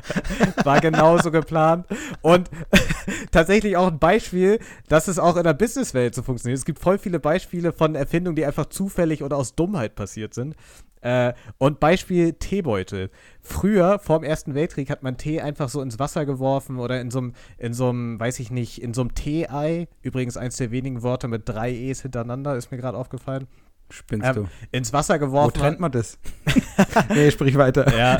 [0.64, 1.86] War genauso geplant.
[2.22, 2.50] Und
[3.32, 6.58] tatsächlich auch ein Beispiel, dass es auch in der Businesswelt so funktioniert.
[6.58, 10.54] Es gibt voll viele Beispiele von Erfindungen, die einfach zufällig oder aus Dummheit passiert sind.
[11.00, 13.10] Äh, und Beispiel Teebeutel.
[13.42, 17.10] Früher, vor dem Ersten Weltkrieg, hat man Tee einfach so ins Wasser geworfen oder in
[17.10, 19.86] so einem, in so einem, weiß ich nicht, in so einem Tee-Ei.
[20.00, 23.48] Übrigens eins der wenigen Worte mit drei E's hintereinander, ist mir gerade aufgefallen.
[23.90, 24.48] Spinnst ähm, du?
[24.72, 26.18] ins Wasser Wo geworfen trennt man das?
[27.10, 27.96] nee, sprich weiter.
[27.96, 28.18] Ja,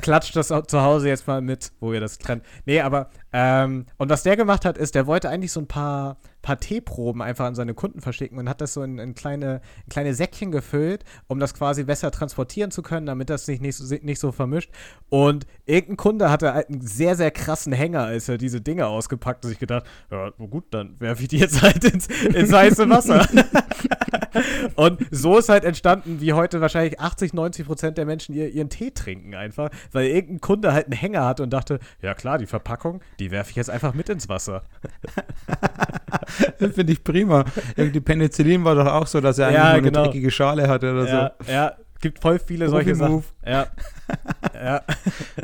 [0.00, 2.44] klatscht das zu Hause jetzt mal mit, wo ihr das trennt.
[2.64, 6.16] Nee, aber, ähm, und was der gemacht hat, ist, der wollte eigentlich so ein paar,
[6.42, 9.90] paar Teeproben einfach an seine Kunden verschicken und hat das so in, in, kleine, in
[9.90, 13.94] kleine Säckchen gefüllt, um das quasi besser transportieren zu können, damit das sich nicht so,
[14.02, 14.70] nicht so vermischt.
[15.08, 19.44] Und irgendein Kunde hatte halt einen sehr, sehr krassen Hänger, als er diese Dinge ausgepackt
[19.44, 23.26] und sich gedacht, ja, gut, dann werfe ich die jetzt halt ins, ins heiße Wasser.
[24.74, 28.68] und so ist halt entstanden, wie heute wahrscheinlich 80, 90 Prozent der Menschen ihr, ihren
[28.68, 32.46] Tee trinken einfach, weil irgendein Kunde halt einen Hänger hatte und dachte, ja klar, die
[32.46, 34.64] Verpackung, die werfe ich jetzt einfach mit ins Wasser.
[36.58, 37.44] Finde ich prima.
[37.76, 40.04] Irgendwie Penicillin war doch auch so, dass er eigentlich Ja, nur eine genau.
[40.04, 42.94] dreckige Schale hatte oder Ja, ja, gibt voll viele solche.
[42.94, 43.24] Sachen.
[43.46, 43.66] Ja.
[44.54, 44.82] ja.
[44.86, 45.42] so.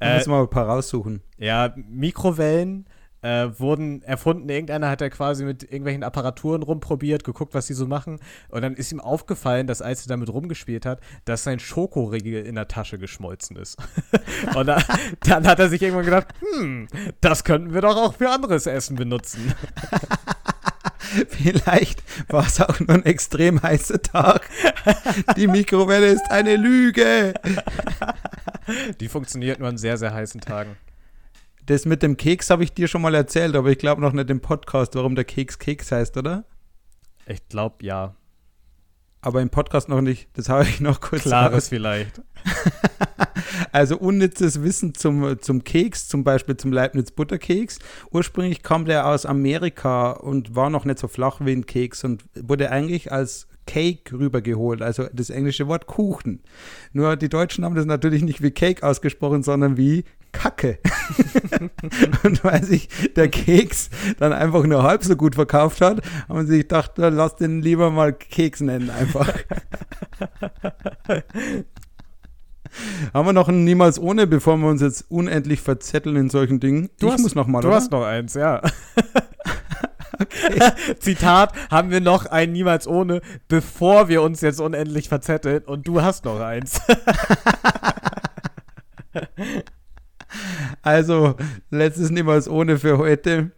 [0.00, 1.22] Äh, müssen wir mal ein paar raussuchen.
[1.38, 2.86] ja, Mikrowellen
[3.22, 4.48] äh, wurden erfunden.
[4.48, 8.18] Irgendeiner hat da quasi mit irgendwelchen Apparaturen rumprobiert, geguckt, was die so machen.
[8.48, 12.54] Und dann ist ihm aufgefallen, dass als er damit rumgespielt hat, dass sein Schokoriegel in
[12.54, 13.76] der Tasche geschmolzen ist.
[14.54, 14.82] Und da,
[15.20, 16.88] dann hat er sich irgendwann gedacht, hm,
[17.20, 19.54] das könnten wir doch auch für anderes Essen benutzen.
[21.28, 24.48] Vielleicht war es auch nur ein extrem heißer Tag.
[25.36, 27.34] Die Mikrowelle ist eine Lüge.
[29.00, 30.76] Die funktioniert nur an sehr, sehr heißen Tagen.
[31.66, 34.30] Das mit dem Keks habe ich dir schon mal erzählt, aber ich glaube noch nicht
[34.30, 36.44] im Podcast, warum der Keks Keks heißt, oder?
[37.26, 38.14] Ich glaube, ja.
[39.20, 40.28] Aber im Podcast noch nicht.
[40.34, 42.22] Das habe ich noch kurz Klares vielleicht.
[43.72, 47.78] Also unnützes Wissen zum, zum Keks, zum Beispiel zum Leibniz Butterkeks.
[48.10, 52.24] Ursprünglich kam der aus Amerika und war noch nicht so flach wie ein Keks und
[52.34, 56.40] wurde eigentlich als Cake rübergeholt, also das englische Wort Kuchen.
[56.92, 60.78] Nur die Deutschen haben das natürlich nicht wie Cake ausgesprochen, sondern wie Kacke.
[62.22, 66.52] und weil sich der Keks dann einfach nur halb so gut verkauft hat, haben sie
[66.54, 69.32] sich gedacht, lass den lieber mal Keks nennen einfach.
[73.14, 76.90] Haben wir noch ein Niemals ohne, bevor wir uns jetzt unendlich verzetteln in solchen Dingen?
[77.00, 77.76] Du ich hast- muss noch mal, Du oder?
[77.76, 78.60] hast noch eins, ja.
[80.98, 86.02] Zitat, haben wir noch ein Niemals ohne, bevor wir uns jetzt unendlich verzetteln und du
[86.02, 86.80] hast noch eins.
[90.82, 91.36] Also,
[91.70, 93.50] letztes Niemals ohne für heute.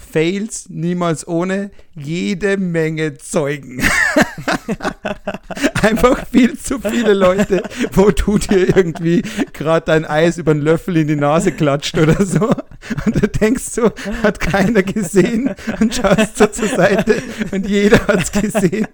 [0.00, 3.80] Fails niemals ohne jede Menge Zeugen.
[5.82, 9.22] Einfach viel zu viele Leute, wo du dir irgendwie
[9.52, 12.50] gerade dein Eis über einen Löffel in die Nase klatscht oder so.
[13.04, 13.90] Und du denkst so,
[14.22, 17.22] hat keiner gesehen und schaust so zur Seite
[17.52, 18.88] und jeder hat's gesehen.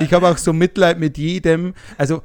[0.00, 1.74] Ich habe auch so Mitleid mit jedem.
[1.96, 2.22] Also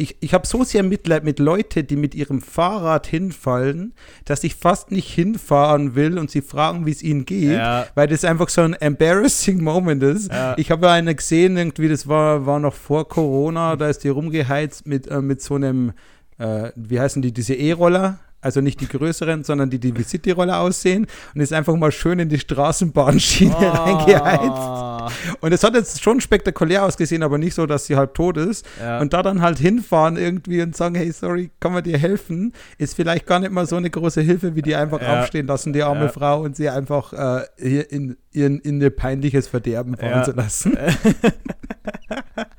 [0.00, 3.92] ich, ich habe so sehr Mitleid mit Leuten, die mit ihrem Fahrrad hinfallen,
[4.24, 7.86] dass ich fast nicht hinfahren will und sie fragen, wie es ihnen geht, Ja.
[7.94, 10.30] weil das einfach so ein embarrassing Moment ist.
[10.32, 10.54] Ja.
[10.56, 14.86] Ich habe eine gesehen, irgendwie, das war, war noch vor Corona, da ist die rumgeheizt
[14.86, 15.92] mit, äh, mit so einem,
[16.38, 18.18] äh, wie heißen die, diese E-Roller.
[18.42, 22.18] Also nicht die größeren, sondern die, die wie City-Roller aussehen und ist einfach mal schön
[22.18, 23.66] in die Straßenbahnschiene Oh.
[23.66, 25.10] reingeheizt.
[25.40, 28.64] Und es hat jetzt schon spektakulär ausgesehen, aber nicht so, dass sie halb tot ist.
[28.80, 29.00] Ja.
[29.00, 32.94] Und da dann halt hinfahren irgendwie und sagen, hey, sorry, kann man dir helfen, ist
[32.94, 35.20] vielleicht gar nicht mal so eine große Hilfe, wie die einfach Ja.
[35.20, 36.08] aufstehen lassen, die arme Ja.
[36.08, 40.76] Frau, und sie einfach äh, hier in, in, in ihr peinliches Verderben fahren zu lassen.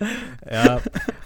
[0.50, 0.80] Ja.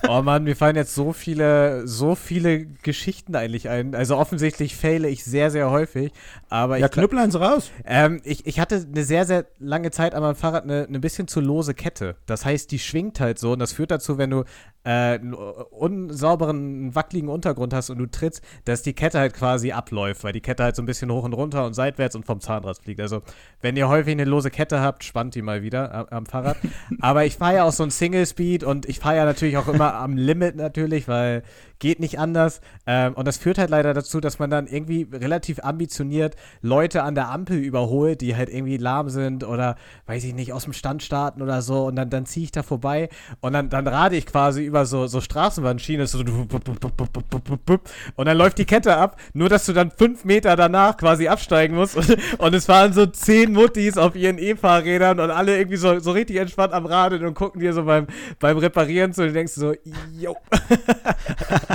[0.08, 3.94] Oh Mann, mir fallen jetzt so viele, so viele Geschichten eigentlich ein.
[3.94, 6.12] Also offensichtlich faile ich sehr, sehr häufig.
[6.48, 7.70] Aber Ja, knüppel eins raus.
[7.84, 11.28] ähm, ich, ich hatte eine sehr, sehr lange Zeit an meinem Fahrrad eine, eine bisschen
[11.28, 12.16] zu lose Kette.
[12.26, 14.44] Das heißt, die schwingt halt so und das führt dazu, wenn du
[14.84, 20.24] äh, einen unsauberen, wackeligen Untergrund hast und du trittst, dass die Kette halt quasi abläuft,
[20.24, 22.78] weil die Kette halt so ein bisschen hoch und runter und seitwärts und vom Zahnrad
[22.78, 23.00] fliegt.
[23.00, 23.22] Also,
[23.60, 26.56] wenn ihr häufig eine lose Kette habt, spannt die mal wieder am, am Fahrrad.
[27.00, 29.68] Aber ich fahre ja auch so ein Single Speed und ich fahre ja natürlich auch
[29.68, 31.42] immer am Limit natürlich, weil
[31.82, 32.60] geht nicht anders.
[32.86, 37.16] Ähm, und das führt halt leider dazu, dass man dann irgendwie relativ ambitioniert Leute an
[37.16, 39.74] der Ampel überholt, die halt irgendwie lahm sind oder,
[40.06, 41.86] weiß ich nicht, aus dem Stand starten oder so.
[41.86, 43.08] Und dann, dann ziehe ich da vorbei
[43.40, 46.06] und dann, dann rade ich quasi über so, so Straßenbahnschienen.
[46.06, 51.26] So, und dann läuft die Kette ab, nur dass du dann fünf Meter danach quasi
[51.26, 51.96] absteigen musst.
[51.96, 56.12] Und, und es fahren so zehn Muttis auf ihren E-Fahrrädern und alle irgendwie so, so
[56.12, 58.06] richtig entspannt am Radeln und gucken dir so beim,
[58.38, 59.74] beim Reparieren zu und denkst so,
[60.16, 60.36] yo.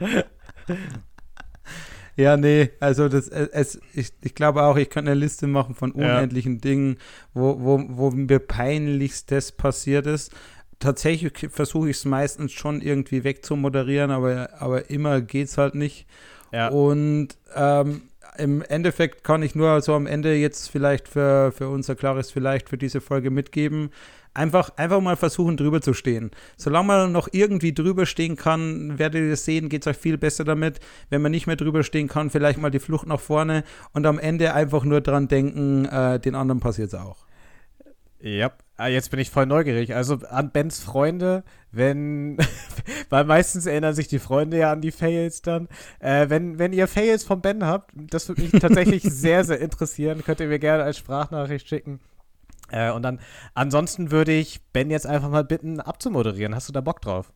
[2.16, 5.76] Ja, nee, also das, äh, es, ich, ich glaube auch, ich könnte eine Liste machen
[5.76, 6.16] von Ja.
[6.16, 6.96] unendlichen Dingen,
[7.32, 10.32] wo, wo, wo mir peinlichstes passiert ist.
[10.80, 16.08] Tatsächlich versuche ich es meistens schon irgendwie wegzumoderieren, aber, aber immer geht es halt nicht.
[16.52, 16.68] Ja.
[16.68, 18.02] Und ähm,
[18.36, 22.68] im Endeffekt kann ich nur so am Ende jetzt vielleicht für, für unser klares Vielleicht
[22.68, 23.90] für diese Folge mitgeben.
[24.38, 26.30] Einfach, einfach mal versuchen, drüber zu stehen.
[26.56, 30.44] Solange man noch irgendwie drüber stehen kann, werdet ihr sehen, geht es euch viel besser
[30.44, 30.78] damit.
[31.10, 33.64] Wenn man nicht mehr drüber stehen kann, vielleicht mal die Flucht nach vorne
[33.94, 37.26] und am Ende einfach nur dran denken, äh, den anderen passiert es auch.
[38.20, 39.96] Ja, ah, jetzt bin ich voll neugierig.
[39.96, 42.36] Also an Bens Freunde, wenn,
[43.10, 45.66] weil meistens erinnern sich die Freunde ja an die Fails dann.
[45.98, 50.22] Äh, wenn, wenn ihr Fails von Ben habt, das würde mich tatsächlich sehr, sehr interessieren,
[50.24, 51.98] könnt ihr mir gerne als Sprachnachricht schicken.
[52.70, 53.20] Äh, und dann,
[53.54, 56.54] ansonsten würde ich Ben jetzt einfach mal bitten, abzumoderieren.
[56.54, 57.32] Hast du da Bock drauf?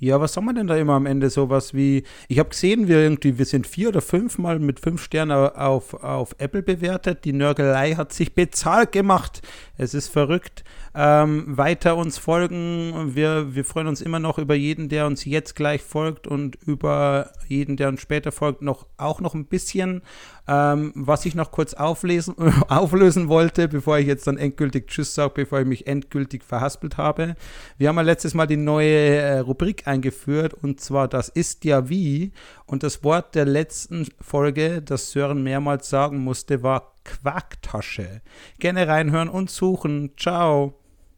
[0.00, 1.28] Ja, was sagen wir denn da immer am Ende?
[1.28, 5.32] Sowas wie, ich habe gesehen, wir irgendwie, wir sind vier oder fünfmal mit fünf Sternen
[5.32, 7.24] auf, auf Apple bewertet.
[7.24, 9.42] Die Nörgelei hat sich bezahlt gemacht.
[9.80, 10.64] Es ist verrückt.
[10.92, 13.14] Ähm, weiter uns folgen.
[13.14, 17.30] Wir, wir freuen uns immer noch über jeden, der uns jetzt gleich folgt und über
[17.46, 20.02] jeden, der uns später folgt, noch auch noch ein bisschen.
[20.48, 22.34] Ähm, was ich noch kurz auflesen,
[22.68, 27.36] auflösen wollte, bevor ich jetzt dann endgültig Tschüss sage, bevor ich mich endgültig verhaspelt habe.
[27.76, 31.88] Wir haben ja letztes Mal die neue äh, Rubrik eingeführt und zwar das ist ja
[31.88, 32.32] wie.
[32.68, 38.20] Und das Wort der letzten Folge, das Sören mehrmals sagen musste, war Quacktasche.
[38.58, 40.12] Gerne reinhören und suchen.
[40.18, 40.78] Ciao.